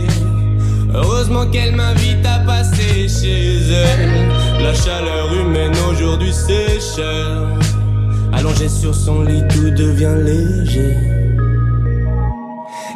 [0.95, 4.63] Heureusement qu'elle m'invite à passer chez elle.
[4.63, 7.43] La chaleur humaine aujourd'hui c'est cher.
[8.34, 10.97] Allongé sur son lit, tout devient léger.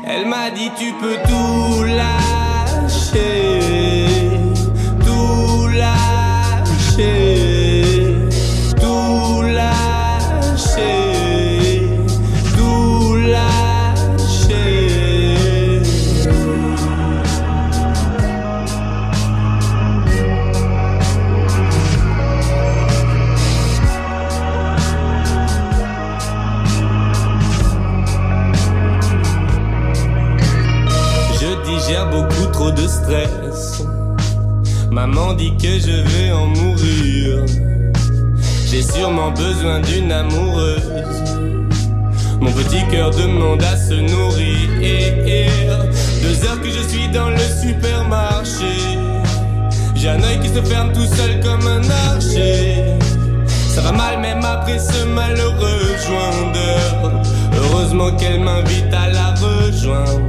[0.10, 3.20] Elle m'a dit tu peux tout lâcher,
[34.98, 37.46] Maman dit que je vais en mourir.
[38.66, 40.92] J'ai sûrement besoin d'une amoureuse.
[42.42, 44.70] Mon petit cœur demande à se nourrir.
[46.24, 48.74] Deux heures que je suis dans le supermarché.
[49.94, 52.98] J'ai un œil qui se ferme tout seul comme un archer.
[53.48, 57.14] Ça va mal même après ce malheureux joindre.
[57.56, 60.22] Heureusement qu'elle m'invite à la rejoindre.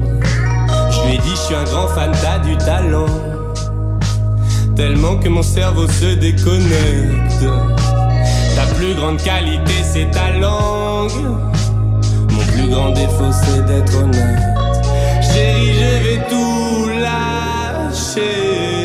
[0.91, 3.38] Je lui ai dit, je suis un grand fan, t'as du talent.
[4.79, 7.45] Tellement que mon cerveau se déconnecte.
[8.55, 11.11] Ta plus grande qualité, c'est ta langue.
[12.31, 14.39] Mon plus grand défaut, c'est d'être honnête.
[15.21, 18.78] Chérie, je vais tout lâcher.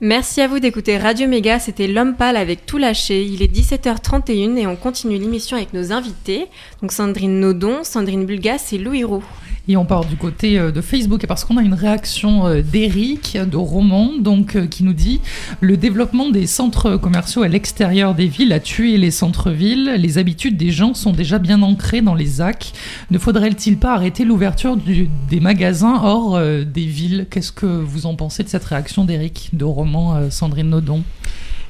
[0.00, 3.24] Merci à vous d'écouter Radio Méga, c'était L'Homme Pâle avec tout lâché.
[3.24, 6.46] Il est 17h31 et on continue l'émission avec nos invités.
[6.82, 9.24] Donc Sandrine Nodon, Sandrine Bulgas et Louis Roux.
[9.70, 13.36] Et on part du côté euh, de Facebook parce qu'on a une réaction euh, d'Eric
[13.36, 15.20] de Romand donc euh, qui nous dit
[15.60, 19.96] le développement des centres commerciaux à l'extérieur des villes a tué les centres-villes.
[19.98, 22.72] Les habitudes des gens sont déjà bien ancrées dans les ZAC.
[23.10, 27.26] Ne faudrait-il pas arrêter l'ouverture des magasins hors des villes?
[27.30, 31.02] Qu'est-ce que vous en pensez de cette réaction d'Eric de Romand, euh, Sandrine Nodon?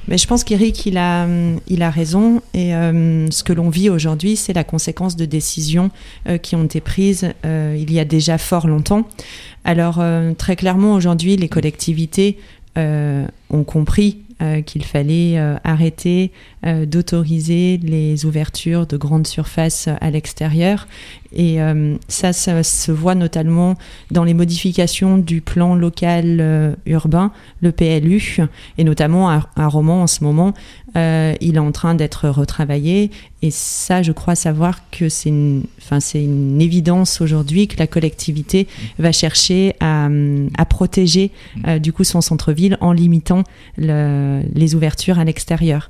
[0.09, 1.27] Mais je pense qu'Eric, il a,
[1.67, 2.41] il a raison.
[2.55, 5.91] Et euh, ce que l'on vit aujourd'hui, c'est la conséquence de décisions
[6.27, 9.07] euh, qui ont été prises euh, il y a déjà fort longtemps.
[9.63, 12.39] Alors, euh, très clairement, aujourd'hui, les collectivités
[12.77, 16.31] euh, ont compris euh, qu'il fallait euh, arrêter
[16.65, 20.87] euh, d'autoriser les ouvertures de grandes surfaces à l'extérieur.
[21.31, 23.75] Et euh, ça, ça se voit notamment
[24.09, 28.39] dans les modifications du plan local euh, urbain, le PLU,
[28.77, 30.53] et notamment à, à Romans en ce moment.
[30.95, 33.11] euh, il est en train d'être retravaillé.
[33.41, 35.63] Et ça, je crois savoir que c'est une,
[36.15, 40.09] une évidence aujourd'hui que la collectivité va chercher à,
[40.67, 41.31] protéger
[41.81, 43.43] du coup son centre-ville en limitant
[43.77, 45.89] le- les ouvertures à l'extérieur.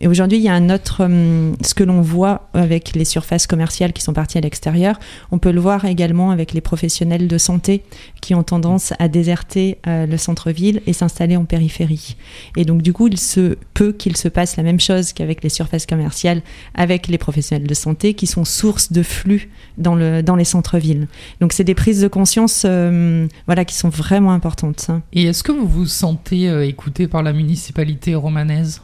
[0.00, 3.46] Et aujourd'hui, il y a un autre, hum, ce que l'on voit avec les surfaces
[3.46, 4.98] commerciales qui sont parties à l'extérieur,
[5.30, 7.82] on peut le voir également avec les professionnels de santé
[8.20, 12.16] qui ont tendance à déserter euh, le centre-ville et s'installer en périphérie.
[12.56, 15.48] Et donc, du coup, il se peut qu'il se passe la même chose qu'avec les
[15.48, 16.42] surfaces commerciales,
[16.74, 21.06] avec les professionnels de santé qui sont source de flux dans, le, dans les centres-villes.
[21.40, 24.86] Donc, c'est des prises de conscience euh, voilà, qui sont vraiment importantes.
[24.88, 25.02] hein.
[25.12, 28.80] Et est-ce que vous vous sentez euh, écouté par la municipalité romanaise?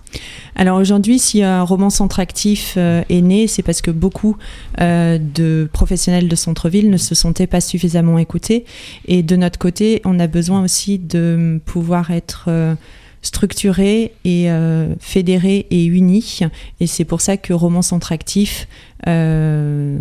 [0.56, 4.36] Alors aujourd'hui, si un roman centre actif euh, est né, c'est parce que beaucoup
[4.80, 8.64] euh, de professionnels de centre-ville ne se sentaient pas suffisamment écoutés.
[9.06, 12.74] Et de notre côté, on a besoin aussi de pouvoir être euh,
[13.22, 16.40] structurés et euh, fédérés et unis.
[16.80, 18.66] Et c'est pour ça que roman centre actif
[19.06, 19.98] euh,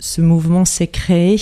[0.00, 1.36] ce mouvement s'est créé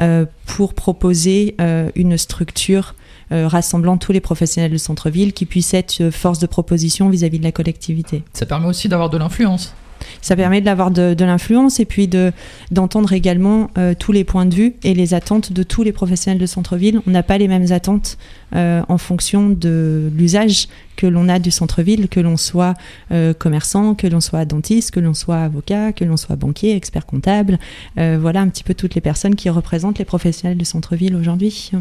[0.00, 2.94] euh, pour proposer euh, une structure
[3.32, 7.44] euh, rassemblant tous les professionnels de centre-ville qui puissent être force de proposition vis-à-vis de
[7.44, 8.22] la collectivité.
[8.32, 9.74] Ça permet aussi d'avoir de l'influence.
[10.20, 12.32] Ça permet d'avoir de, de l'influence et puis de,
[12.70, 16.40] d'entendre également euh, tous les points de vue et les attentes de tous les professionnels
[16.40, 17.00] de centre-ville.
[17.06, 18.18] On n'a pas les mêmes attentes
[18.54, 22.74] euh, en fonction de l'usage que l'on a du centre-ville, que l'on soit
[23.10, 27.06] euh, commerçant, que l'on soit dentiste, que l'on soit avocat, que l'on soit banquier, expert
[27.06, 27.58] comptable.
[27.96, 31.72] Voilà un petit peu toutes les personnes qui représentent les professionnels de centre-ville aujourd'hui.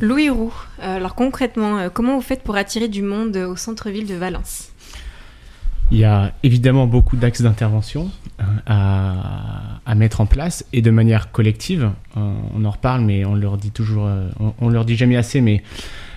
[0.00, 4.69] Louis Roux, alors concrètement, comment vous faites pour attirer du monde au centre-ville de Valence?
[5.92, 10.90] Il y a évidemment beaucoup d'axes d'intervention euh, à, à mettre en place et de
[10.90, 11.90] manière collective.
[12.16, 14.28] Euh, on en reparle, mais on leur dit toujours, euh,
[14.60, 15.62] on, leur dit jamais assez, mais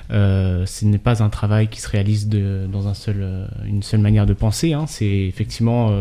[0.10, 4.28] ce n'est pas un travail qui se réalise de, dans un seul, une seule manière
[4.28, 4.74] de penser.
[4.74, 4.86] hein.
[4.88, 5.92] C'est effectivement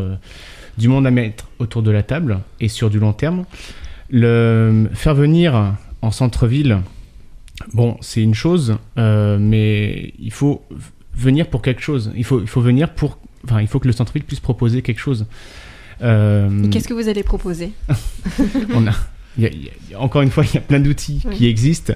[0.76, 3.44] du monde à mettre autour de la table et sur du long terme.
[4.10, 6.80] Le faire venir en centre-ville,
[7.72, 10.62] bon, c'est une chose, mais il faut
[11.14, 12.12] venir pour quelque chose.
[12.14, 15.00] Il faut, il faut venir pour, enfin, il faut que le centre-ville puisse proposer quelque
[15.00, 15.26] chose.
[16.02, 17.72] Euh, Qu'est-ce que vous allez proposer
[18.74, 18.92] on a,
[19.38, 21.36] il y a- il y a- encore une fois, il y a plein d'outils Oui.
[21.36, 21.92] qui existent.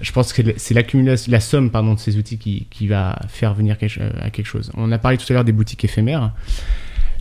[0.00, 3.52] Je pense que c'est l'accumulation, la somme pardon, de ces outils qui, qui va faire
[3.54, 4.70] venir quelque, euh, à quelque chose.
[4.74, 6.32] On a parlé tout à l'heure des boutiques éphémères.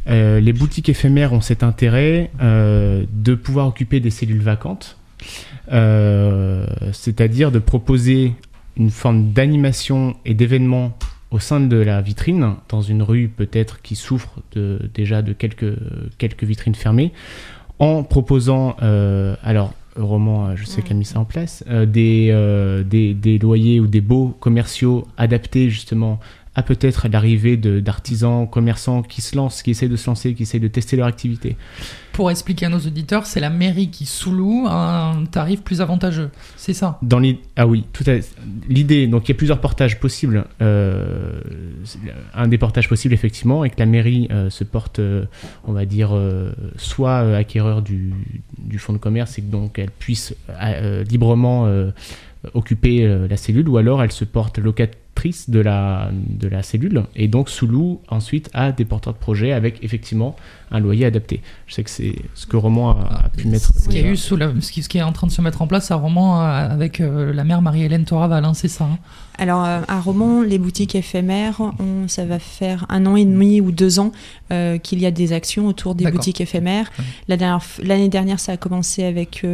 [0.08, 4.98] les boutiques éphémères ont cet intérêt de pouvoir occuper des cellules vacantes,
[6.94, 8.34] c'est-à-dire de proposer
[8.78, 10.98] une forme d'animation et d'événement
[11.32, 15.76] au sein de la vitrine, dans une rue peut-être qui souffre de, déjà de quelques,
[16.18, 17.14] quelques vitrines fermées,
[17.80, 22.30] en proposant, euh, alors Roman, je sais qu'elle a mis ça en place, euh, des,
[22.32, 26.20] euh, des, des, loyers ou des baux commerciaux adaptés justement
[26.54, 30.60] à peut-être l'arrivée d'artisans, commerçants qui se lancent, qui essaient de se lancer, qui essaient
[30.60, 31.56] de tester leur activité.
[32.12, 36.74] Pour expliquer à nos auditeurs, c'est la mairie qui sous-loue un tarif plus avantageux, c'est
[36.74, 37.22] ça Dans
[37.56, 38.16] Ah oui, tout à
[38.68, 40.45] l'idée, donc il y a plusieurs portages possibles.
[40.62, 41.39] Euh,
[42.34, 45.24] un des portages possibles, effectivement, est que la mairie euh, se porte, euh,
[45.64, 46.12] on va dire,
[46.76, 48.14] soit acquéreur du,
[48.58, 50.36] du, fonds de commerce et que donc elle puisse
[51.10, 51.72] librement
[52.54, 54.97] occuper la cellule, ou alors elle se porte locataire
[55.47, 59.84] de la, de la cellule et donc sous-loue ensuite à des porteurs de projets avec
[59.84, 60.36] effectivement
[60.72, 61.41] un loyer adapté.
[61.68, 63.72] Je sais que c'est ce que Roman a, pu mettre.
[63.78, 65.91] Ce qui, a eu sous ce, qui, est en train de se mettre en place
[65.91, 68.97] à Roman euh, avec euh, la mère Marie-Hélène Toraval, c'est ça hein
[69.38, 71.62] Alors euh, à Romans, les boutiques éphémères,
[72.07, 74.12] ça va faire un an et demi ou deux ans
[74.84, 76.91] qu'il y a des actions autour des boutiques éphémères.
[77.28, 79.45] L'année dernière, ça a commencé avec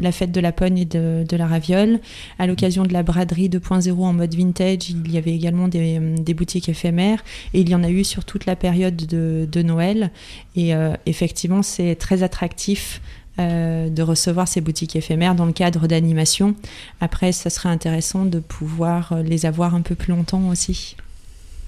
[0.00, 2.00] la fête de la pogne et de, de la raviole.
[2.38, 6.34] À l'occasion de la braderie 2.0 en mode vintage, il y avait également des, des,
[6.34, 10.10] boutiques éphémères et il y en a eu sur toute la période de, de Noël.
[10.56, 13.00] Et euh, effectivement, c'est très attractif
[13.38, 16.54] euh, de recevoir ces boutiques éphémères dans le cadre d'animation.
[17.00, 20.96] Après, ça serait intéressant de pouvoir euh, les avoir un peu plus longtemps aussi.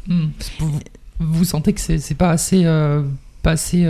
[0.06, 0.26] Hmm.
[1.18, 2.64] Vous, sentez que c'est pas assez,
[3.42, 3.88] pas assez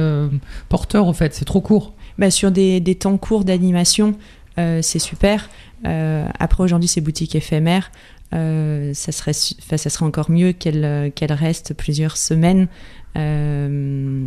[0.69, 4.15] porteur au fait, c'est trop court bah, Sur des, des, temps courts d'animation,
[4.57, 5.51] c'est super.
[5.85, 7.91] après, aujourd'hui, ces boutiques éphémères,
[8.33, 12.69] ça, serait, ça serait encore mieux qu'elles qu'elles restent plusieurs semaines
[13.17, 14.27] euh,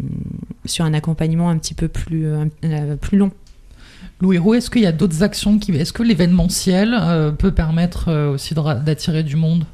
[0.65, 3.31] sur un accompagnement un petit peu plus, euh, plus long.
[4.19, 5.71] Louis Roux, est-ce qu'il y a d'autres actions qui...
[5.73, 9.65] Est-ce que l'événementiel euh, peut permettre aussi d'attirer du monde?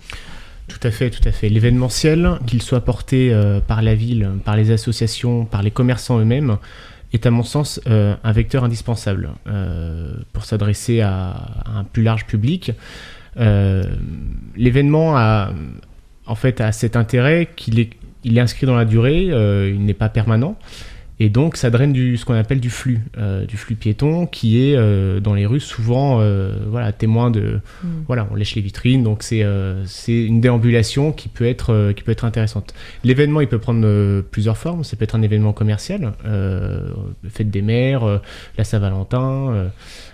[0.67, 1.47] Tout à fait, tout à fait.
[1.47, 3.33] L'événementiel, qu'il soit porté
[3.67, 6.57] par la ville, par les associations, par les commerçants eux-mêmes,
[7.13, 9.29] est à mon sens un vecteur indispensable
[10.33, 12.71] pour s'adresser à, un plus large public.
[13.35, 15.51] L'événement a
[16.25, 17.91] en fait a cet intérêt qu'il est
[18.25, 20.57] il est inscrit dans la durée, euh, il n'est pas permanent.
[21.19, 24.61] Et donc, ça draine du, ce qu'on appelle du flux, euh, du flux piéton, qui
[24.61, 26.21] est euh, dans les rues souvent
[26.67, 27.59] voilà, témoin de.
[27.83, 27.87] Mm.
[28.07, 29.45] Voilà, on lèche les vitrines, donc c'est
[29.85, 32.73] c'est une déambulation qui peut être, qui peut être intéressante.
[33.03, 34.83] L'événement, il peut prendre plusieurs formes.
[34.83, 36.13] Ça peut être un événement commercial,
[37.29, 38.21] fête des mères,
[38.57, 39.71] la Saint-Valentin.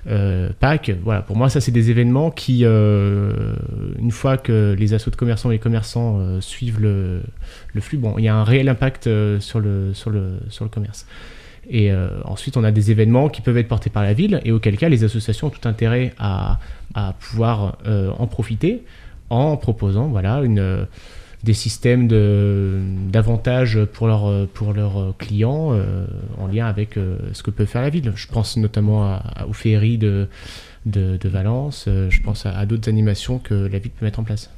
[0.07, 0.91] Euh, Pâques.
[1.03, 3.53] Voilà, pour moi, ça, c'est des événements qui, euh,
[3.99, 7.21] une fois que les assauts de commerçants et commerçants euh, suivent le,
[7.73, 10.69] le, flux, bon, il y a un réel impact sur, le, sur, le, sur le
[10.69, 10.90] commerce.
[11.69, 11.91] Et
[12.25, 14.89] ensuite, on a des événements qui peuvent être portés par la ville et auquel cas
[14.89, 16.59] les associations ont tout intérêt à,
[17.19, 17.77] pouvoir
[18.17, 18.83] en profiter
[19.29, 20.87] en proposant voilà, une,
[21.43, 22.07] des systèmes
[23.11, 24.09] d'avantages pour,
[24.53, 26.05] pour leurs clients euh,
[26.37, 28.11] en lien avec euh, ce que peut faire la ville.
[28.15, 30.27] Je pense notamment aux féeries de,
[30.85, 34.51] de, Valence, euh, je pense à, d'autres animations que la ville peut mettre en place.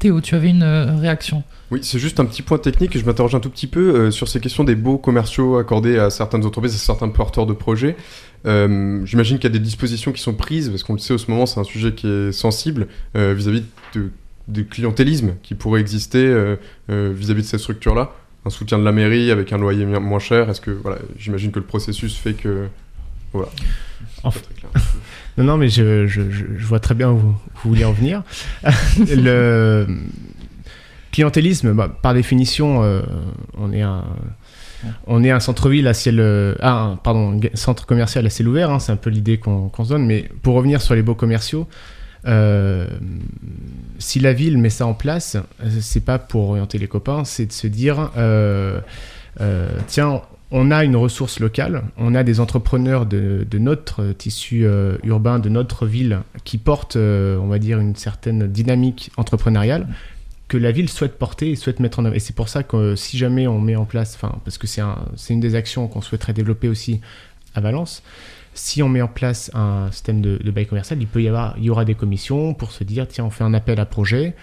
[0.00, 2.98] Théo, tu avais une réaction Oui, c'est juste un petit point technique.
[2.98, 6.44] Je m'interroge un tout petit peu sur ces questions des baux commerciaux accordés à certaines
[6.44, 7.96] entreprises, à certains porteurs de projets.
[8.44, 11.30] J'imagine qu'il y a des dispositions qui sont prises, parce qu'on le sait, au ce
[11.30, 14.10] moment, c'est un sujet qui est sensible vis-à-vis -vis de
[14.50, 16.56] de clientélisme qui pourrait exister euh,
[16.90, 18.12] euh, vis-à-vis de cette structure-là
[18.44, 21.58] Un soutien de la mairie avec un loyer moins cher Est-ce que voilà, j'imagine que
[21.58, 22.68] le processus fait que
[23.32, 23.48] voilà.
[25.40, 26.22] Non, non, mais je, je,
[26.58, 27.34] vois très bien où vous,
[27.64, 28.22] voulez en venir.
[28.98, 29.86] le
[31.12, 33.02] clientélisme, bah, par définition, euh,
[33.58, 34.04] on est un
[35.06, 36.24] on est un centre-ville à ciel,
[36.60, 38.70] ah, pardon, centre commercial à ciel ouvert.
[38.70, 40.06] Hein, c'est un peu l'idée qu'on se donne.
[40.06, 41.68] Mais pour revenir sur les beaux commerciaux,
[42.26, 42.86] euh,
[43.98, 45.36] si la ville met ça en place,
[45.80, 48.80] c'est pas pour orienter les copains, c'est de se dire euh,
[49.40, 54.66] euh, tiens, on a une ressource locale, on a des entrepreneurs de, notre tissu
[55.04, 59.86] urbain, de notre ville, qui portent, on va dire, une certaine dynamique entrepreneuriale
[60.50, 62.16] que la ville souhaite porter et souhaite mettre en œuvre.
[62.16, 64.82] Et c'est pour ça que si jamais on met en place, enfin, parce que c'est
[65.32, 67.00] une des actions qu'on souhaiterait développer aussi
[67.54, 68.02] à Valence,
[68.52, 71.64] si on met en place un système de, bail commercial, il peut y avoir, il
[71.64, 74.34] y aura des commissions pour se dire tiens on fait un appel à projet.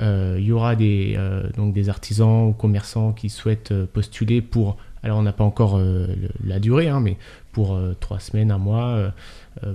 [0.00, 4.40] Euh, il y aura des euh, donc des artisans ou commerçants qui souhaitent euh, postuler
[4.40, 4.76] pour
[5.06, 5.80] alors on n'a pas encore
[6.44, 7.16] la durée hein, mais
[7.52, 9.12] pour trois semaines un mois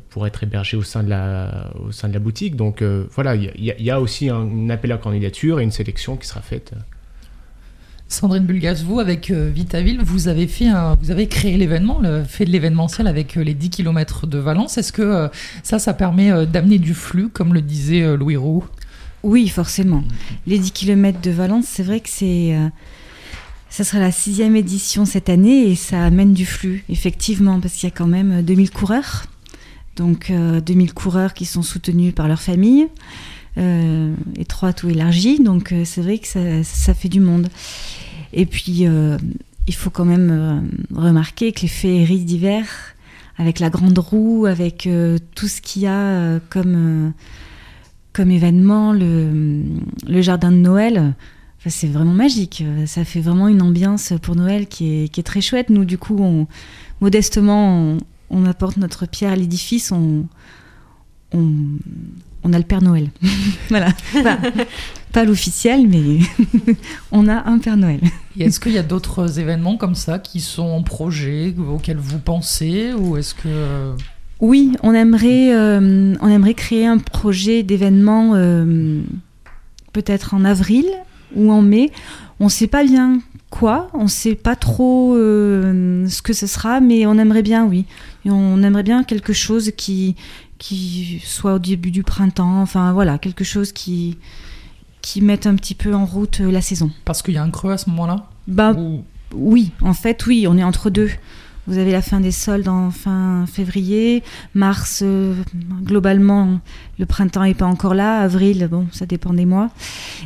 [0.10, 2.56] pour être hébergé au sein de la au sein de la boutique.
[2.56, 6.42] Donc voilà il y, a aussi un, appel à candidature et une sélection qui sera
[6.42, 6.74] faite.
[8.12, 12.26] Sandrine Bulgas, vous, avec euh, Vitaville, vous avez, fait un, vous avez créé l'événement, le,
[12.26, 14.78] fait de l'événementiel avec euh, les 10 km de Valence.
[14.78, 15.28] Est-ce que euh,
[15.64, 18.66] ça, ça permet euh, d'amener du flux, comme le disait euh, Louis Roux?
[19.24, 20.04] Oui, forcément.
[20.46, 22.54] Les 10 km de Valence, c'est vrai que c'est.
[23.72, 27.76] Euh, ça sera la sixième édition cette année et ça amène du flux, effectivement, parce
[27.76, 29.26] qu'il y a quand même euh, 2000 coureurs.
[29.95, 32.88] Donc euh, 2000 coureurs qui sont soutenus par leur famille,
[33.57, 35.39] euh, étroite ou élargie.
[35.39, 36.28] Donc euh, c'est vrai que
[36.63, 37.49] ça, fait du monde.
[38.34, 39.17] Et puis euh,
[39.67, 40.59] il faut quand même euh,
[40.95, 42.65] remarquer que les féeries d'hiver,
[43.38, 46.76] avec la grande roue, avec euh, tout ce qu'il y a euh, comme,
[47.07, 47.09] euh,
[48.13, 51.13] comme événement, le jardin de Noël,
[51.62, 52.64] enfin, c'est vraiment magique.
[52.88, 55.70] Ça fait vraiment une ambiance pour Noël qui est, qui est très chouette.
[55.70, 56.47] Nous, du coup, on,
[56.99, 57.97] modestement, on,
[58.32, 59.91] on apporte notre pierre à l'édifice.
[59.91, 60.26] On,
[61.34, 61.51] on,
[62.43, 63.09] on a le Père Noël.
[63.70, 63.91] voilà.
[64.24, 64.38] Pas,
[65.12, 66.20] pas l'officiel, mais
[67.12, 68.01] on a un Père Noël.
[68.38, 72.20] Et est-ce qu'il y a d'autres événements comme ça qui sont en projet, auxquels vous
[72.20, 73.93] pensez Ou est-ce que.
[74.39, 79.01] Oui, on aimerait, euh, on aimerait créer un projet d'événement euh,
[79.93, 80.86] peut-être en avril
[81.36, 81.92] ou en mai.
[82.40, 83.20] On ne sait pas bien
[83.52, 87.66] quoi, on ne sait pas trop euh, ce que ce sera, mais on aimerait bien,
[87.66, 87.86] oui.
[88.26, 90.16] Et on aimerait bien quelque chose qui,
[90.58, 94.18] qui soit au début du printemps, enfin voilà, quelque chose qui,
[95.02, 96.92] qui mette un petit peu en route euh, la saison.
[97.06, 98.28] Parce qu'il y a un creux à ce moment-là?
[98.48, 98.74] Bah,
[99.36, 101.10] oui, en fait, oui, on est entre deux.
[101.72, 105.34] Vous avez la fin des soldes en fin février, mars, euh,
[105.86, 106.59] globalement,
[106.99, 109.69] le printemps n'est pas encore là, avril, bon, ça dépend des mois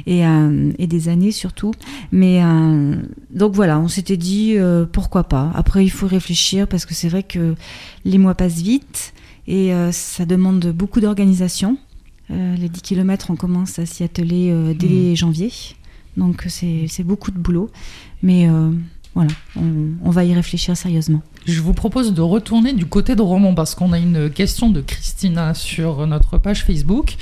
[0.07, 1.71] et, euh, et des années surtout.
[2.11, 2.95] Mais euh,
[3.29, 4.55] donc voilà, on s'était dit
[4.91, 5.51] pourquoi pas.
[5.53, 7.53] Après, il faut réfléchir parce que c'est vrai que
[8.05, 9.13] les mois passent vite
[9.47, 11.77] et ça demande beaucoup d'organisation.
[12.31, 15.15] Les 10 km, on commence à s'y atteler dès Mhm.
[15.15, 15.51] janvier.
[16.17, 17.69] Donc c'est beaucoup de boulot.
[18.23, 18.49] Mais
[19.15, 21.21] voilà, on, va y réfléchir sérieusement.
[21.45, 24.81] Je vous propose de retourner du côté de Romont parce qu'on a une question de
[24.81, 27.15] Christina sur notre page Facebook.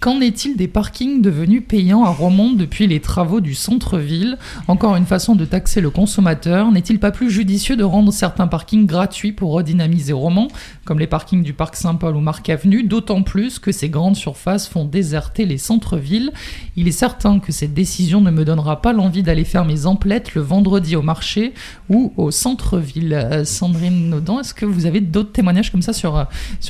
[0.00, 5.04] Qu'en est-il des parkings devenus payants à Romont depuis les travaux du centre-ville Encore une
[5.04, 6.72] façon de taxer le consommateur.
[6.72, 10.48] N'est-il pas plus judicieux de rendre certains parkings gratuits pour redynamiser Romont,
[10.86, 14.66] comme les parkings du Parc Saint-Paul ou Marc Avenue, d'autant plus que ces grandes surfaces
[14.68, 16.32] font déserter les centres-villes
[16.76, 20.34] Il est certain que cette décision ne me donnera pas l'envie d'aller faire mes emplettes
[20.34, 21.52] le vendredi au marché
[21.90, 23.12] ou au centre-ville.
[23.12, 26.24] Euh, Sandrine Naudan, est-ce que vous avez d'autres témoignages comme ça sur, euh,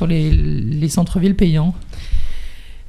[0.08, 1.76] les centres-villes payants?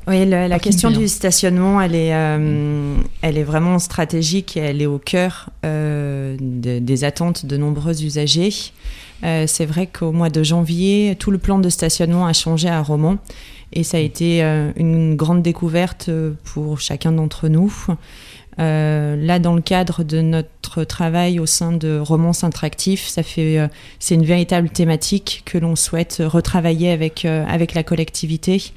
[0.08, 4.88] Oui, la question du stationnement, elle est, euh, elle est vraiment stratégique et elle est
[4.88, 8.52] au cœur euh, de- des attentes de nombreux usagers.
[9.24, 12.82] Euh, c'est vrai qu'au mois de janvier, tout le plan de stationnement a changé à
[12.82, 13.20] Romont
[13.74, 14.42] et ça a été
[14.76, 16.10] une grande découverte
[16.46, 17.72] pour chacun d'entre nous.
[18.60, 23.58] Euh, là, dans le cadre de notre travail au sein de Romance Interactif, ça fait,
[23.60, 23.68] euh,
[24.00, 28.74] c'est une véritable thématique que l'on souhaite retravailler avec, euh, avec la collectivité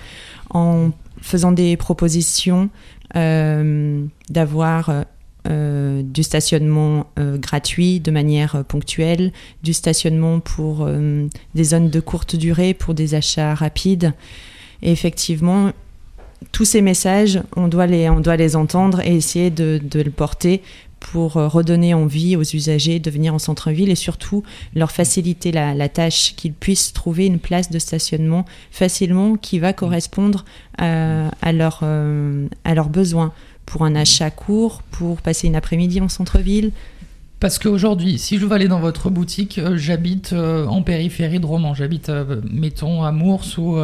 [0.51, 0.91] en
[1.25, 2.69] faisant des propositions
[3.17, 5.03] euh, d'avoir euh,
[5.49, 10.89] euh, du stationnement gratuit de manière ponctuelle, du stationnement pour
[11.55, 14.13] des zones de courte durée, pour des achats rapides.
[14.83, 15.73] Et effectivement,
[16.53, 20.11] tous ces messages, on doit les, on doit les entendre et essayer de, de le
[20.11, 20.63] porter
[21.13, 24.43] pour euh, redonner envie aux usagers de venir en centre-ville et surtout
[24.75, 30.47] leur faciliter la, tâche, qu'ils puissent trouver une place de stationnement facilement qui va correspondre
[30.81, 33.33] euh, à, leur, euh, à leurs besoins
[33.67, 36.73] pour un achat court, pour passer une après-midi en centre-ville.
[37.45, 41.45] Parce qu'aujourd'hui, si je veux aller dans votre boutique, euh, j'habite euh, en périphérie de
[41.45, 41.75] Romans.
[41.75, 43.77] J'habite, euh, mettons, à Mours ou,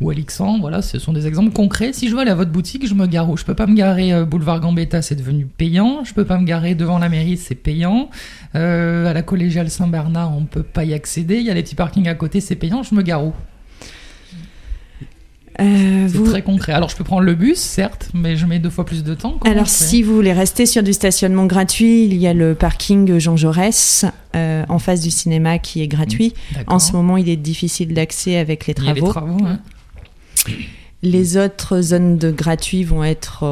[0.00, 0.58] ou à.
[0.60, 1.92] Voilà, ce sont des exemples concrets.
[1.92, 3.36] Si je veux aller à votre boutique, je me gare où?
[3.36, 6.04] Je peux pas me garer boulevard Gambetta, c'est devenu payant.
[6.04, 8.08] Je peux pas me garer devant la mairie, c'est payant.
[8.54, 8.60] À
[9.12, 11.38] la collégiale Saint-Bernard, on peut pas y accéder.
[11.38, 12.84] Il y a les petits parkings à côté, c'est payant.
[12.84, 13.24] Je me gare
[15.62, 16.72] Euh, C'est vous- très concret.
[16.72, 19.36] Alors, je peux prendre le bus, certes, mais je mets deux fois plus de temps.
[19.40, 23.18] Comment Alors, si vous voulez rester sur du stationnement gratuit, il y a le parking
[23.18, 24.04] Jean Jaurès
[24.34, 26.34] euh, en face du cinéma qui est gratuit.
[26.54, 26.74] D'accord.
[26.74, 29.36] En ce moment, il est difficile d'accès avec les Il y a les travaux.
[29.38, 29.58] travaux, hein.
[31.02, 33.44] Les autres zones de gratuit vont être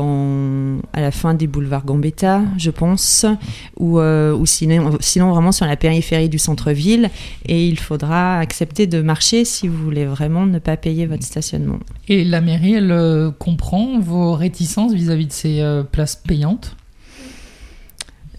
[0.92, 3.26] à la fin des boulevards Gambetta, je pense,
[3.76, 7.10] ou, euh, sinon vraiment sur la périphérie du centre-ville.
[7.46, 11.80] Et il faudra accepter de marcher si vous voulez vraiment ne pas payer votre stationnement.
[12.08, 16.76] Et la mairie, elle euh, comprend vos réticences vis-à-vis de ces euh, places payantes?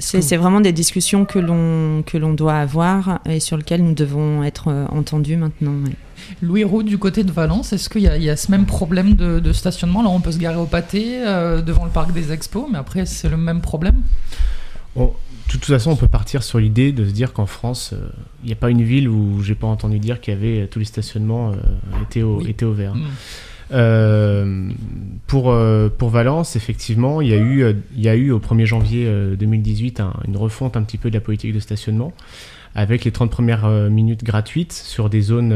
[0.02, 4.44] C'est vraiment des discussions que l'on que l'on doit avoir et sur lesquelles nous devons
[4.44, 5.74] être euh, entendus maintenant.
[5.86, 5.96] ouais.
[6.42, 9.40] Louis Roux, du côté de Valence, est-ce qu'il y, y a ce même problème de,
[9.40, 10.02] de stationnement?
[10.02, 13.06] Alors on peut se garer au pâté euh, devant le parc des expos, mais après
[13.06, 14.02] c'est le même problème?
[14.96, 18.10] De toute façon, on peut partir sur l'idée de se dire qu'en France, euh,
[18.44, 20.80] il n'y a pas une ville où j'ai pas entendu dire qu'il y avait tous
[20.80, 21.56] les stationnements euh,
[22.04, 22.94] étaient, au, étaient au vert.
[23.72, 24.70] Euh,
[25.28, 28.40] pour, euh, pour Valence, effectivement, il y, a eu, euh, il y a eu au
[28.40, 32.12] 1er janvier euh, 2018 un- une refonte un petit peu de la politique de stationnement
[32.76, 35.54] avec les 30 premières minutes gratuites sur des zones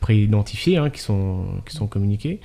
[0.00, 2.40] préidentifiées hein, qui, sont, qui sont communiquées.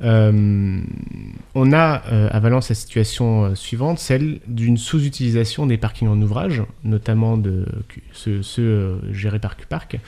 [0.00, 1.82] On a
[2.30, 7.66] à Valence la situation suivante, celle d'une sous-utilisation des parkings en ouvrage, notamment de
[8.12, 9.98] ceux, ceux, gérés par Q-Park,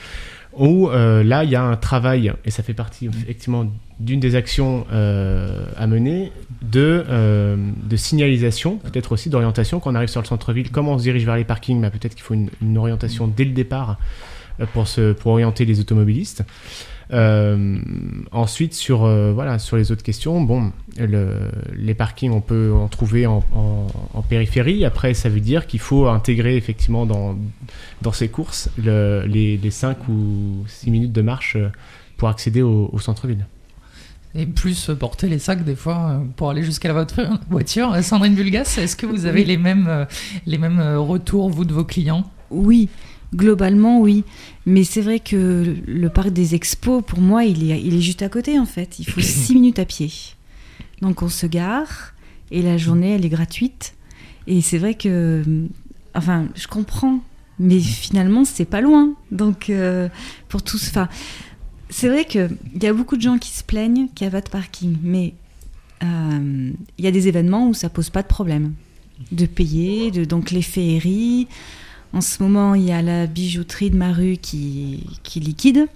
[0.58, 3.66] où euh, là il y a un travail, et ça fait partie effectivement
[4.00, 6.32] d'une des actions euh, à mener,
[6.62, 10.98] de, euh, de signalisation, peut-être aussi d'orientation quand on arrive sur le centre-ville, comment on
[10.98, 13.98] se dirige vers les parkings, bah, peut-être qu'il faut une, orientation dès le départ
[14.72, 16.42] pour orienter les automobilistes.
[17.12, 17.78] Euh,
[18.32, 22.88] ensuite, sur, euh, voilà, sur les autres questions, bon, le- les parkings, on peut en
[22.88, 24.84] trouver en, en- en périphérie.
[24.84, 27.36] Après, ça veut dire qu'il faut intégrer effectivement dans,
[28.02, 31.68] dans ces courses le- les, les 5 ou 6 minutes de marche euh,
[32.16, 33.46] pour accéder au, au centre-ville.
[34.34, 37.06] Et plus porter les sacs des fois pour aller jusqu'à la
[37.50, 37.96] voiture.
[38.02, 39.46] Sandrine Vulgas, est-ce que vous avez Oui.
[39.46, 40.06] les mêmes,
[40.44, 42.24] les mêmes retours, vous, de vos clients?
[42.50, 42.88] Oui,
[43.34, 44.24] globalement, oui.
[44.64, 48.22] Mais c'est vrai que le parc des expos, pour moi, il est, il est juste
[48.22, 48.98] à côté, en fait.
[48.98, 50.10] Il faut six minutes à pied.
[51.02, 52.14] Donc on se gare,
[52.50, 53.94] et la journée, elle est gratuite.
[54.46, 55.42] Et c'est vrai que...
[56.14, 57.20] Enfin, je comprends,
[57.58, 59.14] mais finalement, c'est pas loin.
[59.30, 60.08] Donc, euh,
[60.48, 60.88] pour tous...
[60.88, 61.08] Enfin,
[61.90, 64.40] c'est vrai qu'il y a beaucoup de gens qui se plaignent qu'il n'y a pas
[64.40, 65.34] de parking, mais
[66.02, 68.72] euh, il y a des événements où ça pose pas de problème
[69.32, 71.48] de payer, de, donc les féeries.
[72.16, 75.86] En ce moment, il y a la bijouterie de ma rue qui, qui liquide.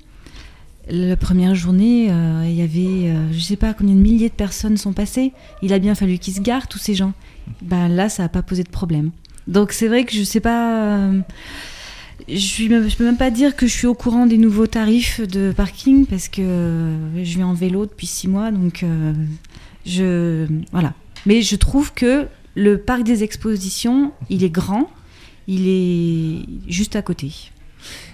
[0.90, 4.34] La première journée, euh, il y avait, euh, je sais pas combien de milliers de
[4.34, 5.32] personnes sont passées.
[5.62, 7.14] Il a bien fallu qu'ils se garent, tous ces gens.
[7.62, 9.12] Ben là, ça n'a pas posé de problème.
[9.48, 10.98] Donc c'est vrai que je sais pas.
[10.98, 11.20] euh,
[12.28, 15.52] je je peux même pas dire que je suis au courant des nouveaux tarifs de
[15.56, 18.84] parking parce que je vais en vélo depuis six mois, donc
[19.86, 20.92] je voilà.
[21.24, 24.90] Mais je trouve que le parc des expositions, il est grand,
[25.47, 27.32] il est juste à côté.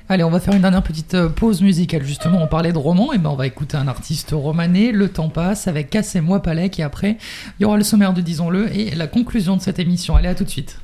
[0.09, 2.05] Allez, on va faire une dernière petite euh, pause musicale.
[2.05, 4.93] Justement, on parlait de roman, et ben on va écouter un artiste romané.
[4.93, 7.18] Le temps passe avec Cassez-moi Palek, et après,
[7.59, 10.14] il y aura le sommaire de Disons-le et la conclusion de cette émission.
[10.14, 10.79] Allez, à tout de suite.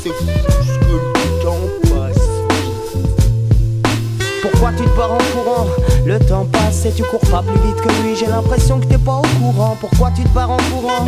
[0.00, 0.26] C'est fou
[0.62, 2.28] ce que le temps passe.
[4.42, 5.66] Pourquoi tu te barres en courant?
[6.06, 8.16] Le temps passe tu cours pas plus vite que lui.
[8.16, 9.76] J'ai l'impression que t'es pas au courant.
[9.80, 11.06] Pourquoi tu te barres en courant?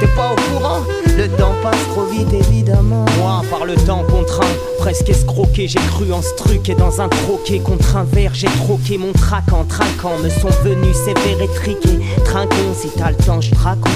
[0.00, 0.80] T'es pas au courant?
[1.16, 3.04] Le temps passe trop vite évidemment.
[3.18, 4.46] Moi, par le temps contraint,
[4.78, 8.46] presque escroqué, j'ai cru en ce truc et dans un troquet contre un verre, j'ai
[8.46, 10.16] troqué mon trac en trinquant.
[10.22, 11.98] Me sont venus sévères et triqués.
[12.24, 13.90] Trinquons, si t'as le temps, je te raconte.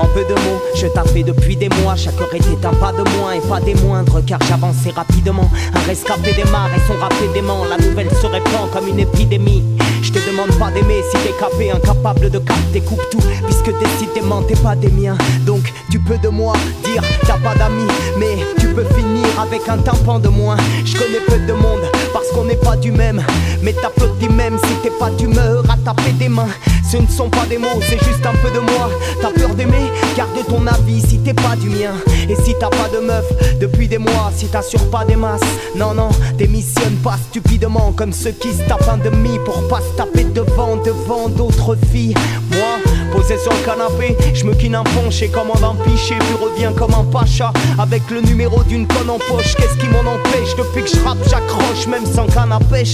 [0.00, 1.94] En peu de mots, je tapais depuis des mois.
[1.94, 5.48] Chaque heure était un pas de moins et pas des moindres, car j'avançais rapidement.
[5.72, 7.64] Un rescapé démarre et son rap dément.
[7.70, 9.62] La nouvelle se répand comme une épidémie.
[10.04, 13.22] Je te demande pas d'aimer si t'es capé, incapable de capter, coupe tout.
[13.46, 15.16] Puisque décidément t'es pas des miens.
[15.46, 16.52] Donc tu peux de moi
[16.84, 17.88] dire t'as pas d'amis,
[18.18, 20.58] mais tu peux finir avec un tympan de moins.
[20.84, 21.80] Je connais peu de monde
[22.12, 23.24] parce qu'on n'est pas du même.
[23.62, 26.52] Mais t'applaudis même si t'es pas d'humeur à taper des mains.
[26.90, 28.90] Ce ne sont pas des mots, c'est juste un peu de moi.
[29.20, 31.94] T'as peur d'aimer, garde ton avis si t'es pas du mien.
[32.28, 33.24] Et si t'as pas de meuf
[33.60, 35.40] depuis des mois, si t'assures pas des masses,
[35.74, 39.96] non, non, démissionne pas stupidement comme ceux qui se tapent un demi pour pas se
[39.96, 42.14] taper devant, devant d'autres filles.
[42.52, 42.83] Moi,
[43.14, 46.72] posé sur le canapé, je me quine un punch et commande un pichet, puis reviens
[46.72, 49.54] comme un pacha avec le numéro d'une conne en poche.
[49.56, 52.92] Qu'est-ce qui m'en empêche Depuis que je rappe, j'accroche même sans canne à pêche.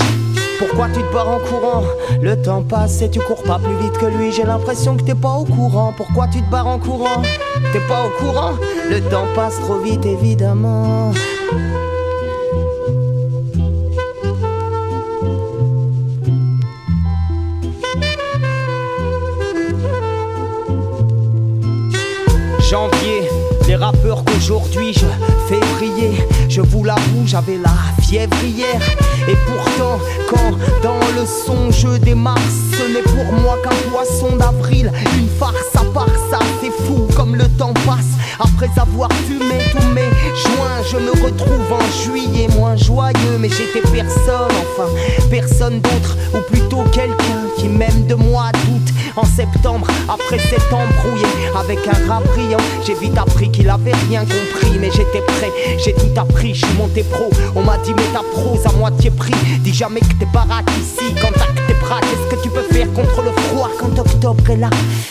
[0.58, 1.84] Pourquoi tu te barres en courant?
[2.20, 4.30] Le temps passe et tu cours pas plus vite que lui.
[4.30, 5.94] J'ai l'impression que t'es pas au courant.
[5.96, 7.22] Pourquoi tu te barres en courant?
[7.72, 8.52] T'es pas au courant?
[8.90, 11.12] Le temps passe trop vite évidemment.
[22.70, 23.28] Janvier,
[23.66, 25.06] les rappeurs qu'aujourd'hui je
[25.48, 26.24] fais briller.
[26.62, 28.78] Je vous l'avoue, j'avais la fièvre hier.
[29.26, 29.98] Et pourtant,
[30.28, 32.36] quand dans le son je démarre,
[32.72, 34.92] ce n'est pour moi qu'un poisson d'avril.
[35.16, 38.12] Une farce à part ça, c'est fou comme le temps passe.
[38.38, 40.10] Après avoir fumé tous mes
[40.44, 43.38] joints, je me retrouve en juillet moins joyeux.
[43.38, 44.88] Mais j'étais personne, enfin,
[45.30, 48.94] personne d'autre, ou plutôt quelqu'un qui m'aime de moi doute.
[49.16, 51.26] En septembre, après s'être embrouillé
[51.58, 54.78] avec un rap brillant, j'ai vite appris qu'il avait rien compris.
[54.78, 55.50] Mais j'étais prêt,
[55.84, 57.30] j'ai tout appris, je suis monté pro.
[57.54, 59.32] On m'a dit, mais ta prose à moitié prix.
[59.60, 61.99] Dis jamais que t'es baraque ici, quand t'as que tes pratique.
[62.10, 64.70] Qu'est-ce que tu peux faire contre le froid quand octobre est là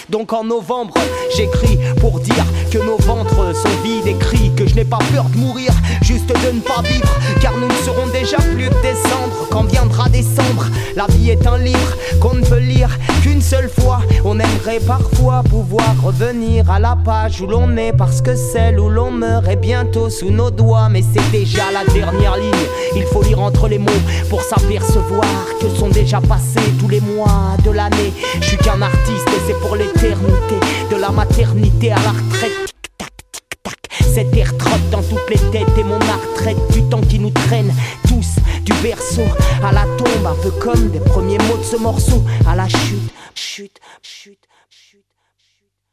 [0.10, 0.96] Donc en novembre,
[1.36, 5.38] j'écris pour dire que nos ventres sont vides, écrit que je n'ai pas peur de
[5.38, 5.72] mourir,
[6.02, 7.10] juste de ne pas vivre,
[7.42, 10.66] car nous ne serons déjà plus que décembre quand viendra décembre.
[10.96, 12.90] La vie est un livre qu'on ne peut lire
[13.22, 14.02] qu'une seule fois.
[14.26, 18.90] On aimerait parfois pouvoir revenir à la page où l'on est, parce que celle où
[18.90, 22.68] l'on meurt est bientôt sous nos doigts, mais c'est déjà la dernière ligne.
[22.96, 23.92] Il faut lire entre les mots
[24.30, 25.26] pour s'apercevoir
[25.62, 28.14] que sont déjà passés tous les mois de l'année.
[28.42, 30.60] Je suis qu'un artiste et c'est pour l'éternité,
[30.92, 32.52] de la maternité à la retraite.
[32.82, 34.14] Tic-tac, tic-tac.
[34.14, 37.30] Cet air trotte dans toutes les têtes et mon art traite du temps qui nous
[37.30, 37.74] traîne
[38.08, 39.28] tous du berceau
[39.64, 43.12] à la tombe, un peu comme des premiers mots de ce morceau à la chute,
[43.36, 44.40] chute, chute.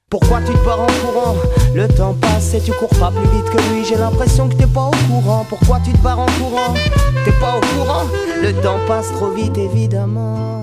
[0.09, 1.35] Pourquoi tu te pars en courant?
[1.75, 3.85] Le temps passe et tu cours pas plus vite que lui.
[3.85, 5.45] J'ai l'impression que t'es pas au courant.
[5.49, 6.75] Pourquoi tu te pars en courant?
[7.25, 8.05] T'es pas au courant?
[8.41, 10.63] Le temps passe trop vite, évidemment.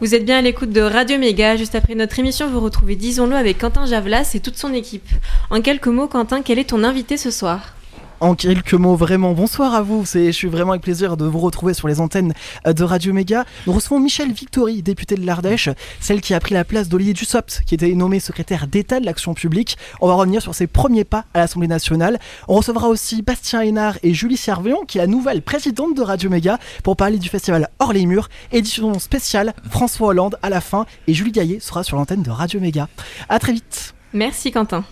[0.00, 1.56] Vous êtes bien à l'écoute de Radio Méga.
[1.56, 5.08] Juste après notre émission, vous retrouvez Disons-le avec Quentin Javlas et toute son équipe.
[5.50, 7.74] En quelques mots, Quentin, quel est ton invité ce soir?
[8.20, 10.04] En quelques mots, vraiment, bonsoir à vous.
[10.04, 12.34] Je suis vraiment avec plaisir de vous retrouver sur les antennes
[12.66, 13.44] euh, de Radio Méga.
[13.66, 15.68] Nous recevons Michel Victory, député de l'Ardèche,
[16.00, 19.34] celle qui a pris la place d'Olivier Dussopt, qui était nommé secrétaire d'État de l'Action
[19.34, 19.78] publique.
[20.00, 22.18] On va revenir sur ses premiers pas à l'Assemblée nationale.
[22.48, 26.30] On recevra aussi Bastien Hénard et Julie Servéon, qui est la nouvelle présidente de Radio
[26.30, 30.86] Méga, pour parler du festival Hors les Murs, édition spéciale François Hollande à la fin,
[31.06, 32.88] et Julie Gaillet sera sur l'antenne de Radio Méga.
[33.28, 33.94] À très vite.
[34.12, 34.84] Merci Quentin.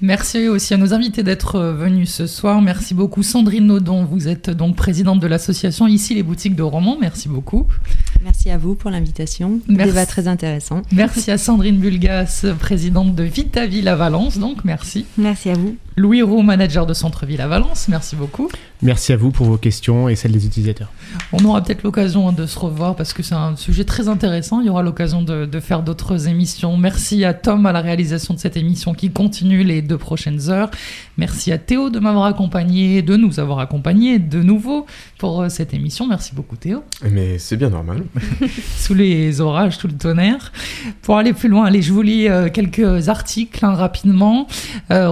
[0.00, 2.60] Merci aussi à nos invités d'être euh, venus ce soir.
[2.60, 4.04] Merci beaucoup Sandrine Naudon.
[4.04, 6.98] Vous êtes donc présidente de l'association Ici les boutiques de romans.
[7.00, 7.66] Merci beaucoup.
[8.22, 9.60] Merci à vous pour l'invitation.
[9.68, 10.82] Débat très intéressant.
[10.92, 14.38] Merci à Sandrine Bulgas, présidente de Vitaville à Valence.
[14.38, 15.06] Donc merci.
[15.16, 15.76] Merci à vous.
[15.98, 17.88] Louis Roux, manager de Centre-Ville à Valence.
[17.88, 18.48] Merci beaucoup.
[18.82, 20.92] Merci à vous pour vos questions et celles des utilisateurs.
[21.32, 24.60] On aura peut-être l'occasion hein, de se revoir parce que c'est un sujet très intéressant.
[24.60, 26.76] Il y aura l'occasion de, de, faire d'autres émissions.
[26.76, 30.70] Merci à Tom à la réalisation de cette émission qui continue les deux prochaines heures.
[31.16, 34.86] Merci à Théo de m'avoir accompagné, de nous avoir accompagnés de nouveau
[35.18, 36.06] pour euh, cette émission.
[36.06, 36.84] Merci beaucoup Théo.
[37.10, 38.04] Mais c'est bien normal.
[38.76, 40.52] Sous les orages, tout le tonnerre.
[41.02, 44.46] Pour aller plus loin, allez, je vous lis euh, quelques articles hein, rapidement.
[44.92, 45.08] Euh,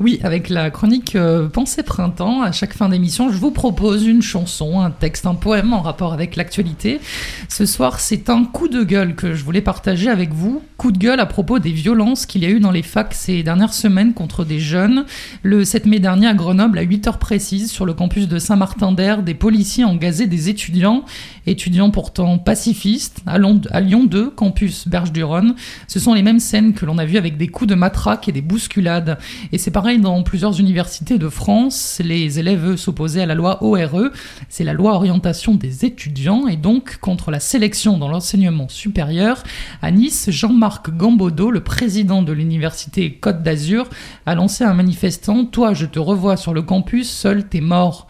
[0.00, 4.22] Oui, avec la chronique euh, Pensée Printemps, à chaque fin d'émission, je vous propose une
[4.22, 7.00] chanson, un texte, un poème en rapport avec l'actualité.
[7.48, 10.62] Ce soir, c'est un coup de gueule que je voulais partager avec vous.
[10.76, 13.42] Coup de gueule à propos des violences qu'il y a eu dans les facs ces
[13.42, 15.04] dernières semaines contre des jeunes.
[15.42, 19.24] Le 7 mai dernier, à Grenoble, à 8 heures précises, sur le campus de Saint-Martin-d'Air,
[19.24, 21.04] des policiers ont gazé des étudiants,
[21.48, 25.56] étudiants pourtant pacifistes, à Lyon 2, campus Berge-du-Rhône.
[25.88, 28.32] Ce sont les mêmes scènes que l'on a vues avec des coups de matraque et
[28.32, 29.18] des bousculades.
[29.50, 32.02] Et c'est dans plusieurs universités de France.
[32.04, 34.10] Les élèves, s'opposaient à la loi ORE,
[34.50, 39.42] c'est la loi orientation des étudiants, et donc contre la sélection dans l'enseignement supérieur.
[39.80, 43.88] À Nice, Jean-Marc Gambodo, le président de l'université Côte d'Azur,
[44.26, 48.08] a lancé un manifestant Toi, je te revois sur le campus, seul, t'es mort.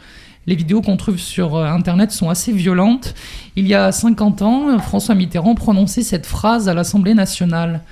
[0.48, 3.14] Les vidéos qu'on trouve sur euh, Internet sont assez violentes.
[3.54, 7.82] Il y a 50 ans, François Mitterrand prononçait cette phrase à l'Assemblée nationale.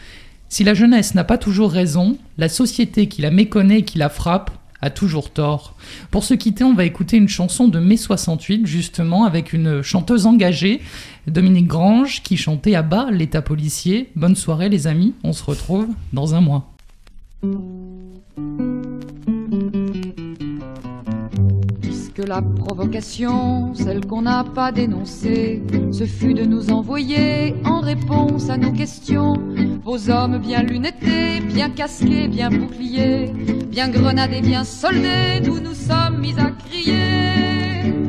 [0.48, 4.08] Si la jeunesse n'a pas toujours raison, la société qui la méconnaît et qui la
[4.08, 5.74] frappe a toujours tort.
[6.10, 10.26] Pour se quitter, on va écouter une chanson de mai 68, justement, avec une chanteuse
[10.26, 10.80] engagée,
[11.26, 14.10] Dominique Grange, qui chantait à bas l'état policier.
[14.16, 16.70] Bonne soirée les amis, on se retrouve dans un mois.
[22.16, 25.62] Que la provocation, celle qu'on n'a pas dénoncée,
[25.92, 29.34] ce fut de nous envoyer en réponse à nos questions
[29.84, 33.30] vos hommes bien lunettés, bien casqués, bien boucliers,
[33.68, 38.05] bien grenadés, bien soldés, nous nous sommes mis à crier.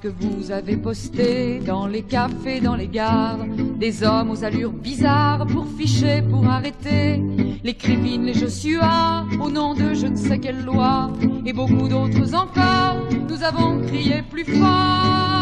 [0.00, 3.38] Que vous avez posté dans les cafés, dans les gares,
[3.78, 7.22] des hommes aux allures bizarres pour ficher, pour arrêter.
[7.64, 11.10] Les criminels, les Joshua, au nom de je ne sais quelle loi,
[11.44, 12.96] et beaucoup d'autres encore,
[13.28, 15.37] nous avons crié plus fort.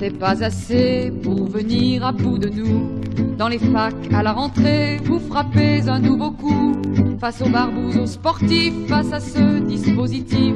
[0.00, 3.00] N'était pas assez pour venir à bout de nous.
[3.36, 6.74] Dans les facs, à la rentrée, vous frappez un nouveau coup.
[7.20, 10.54] Face aux barbouzes, aux sportifs, face à ce dispositif,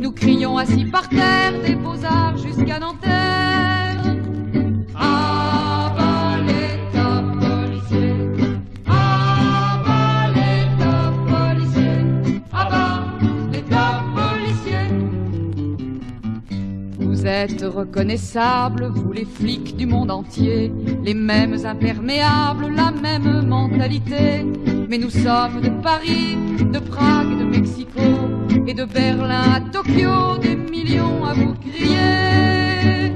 [0.00, 3.51] nous crions assis par terre des beaux-arts jusqu'à Nanterre.
[17.22, 20.72] Vous êtes reconnaissables, vous les flics du monde entier,
[21.04, 24.44] les mêmes imperméables, la même mentalité.
[24.88, 28.00] Mais nous sommes de Paris, de Prague, de Mexico
[28.66, 33.12] et de Berlin à Tokyo, des millions à vous crier.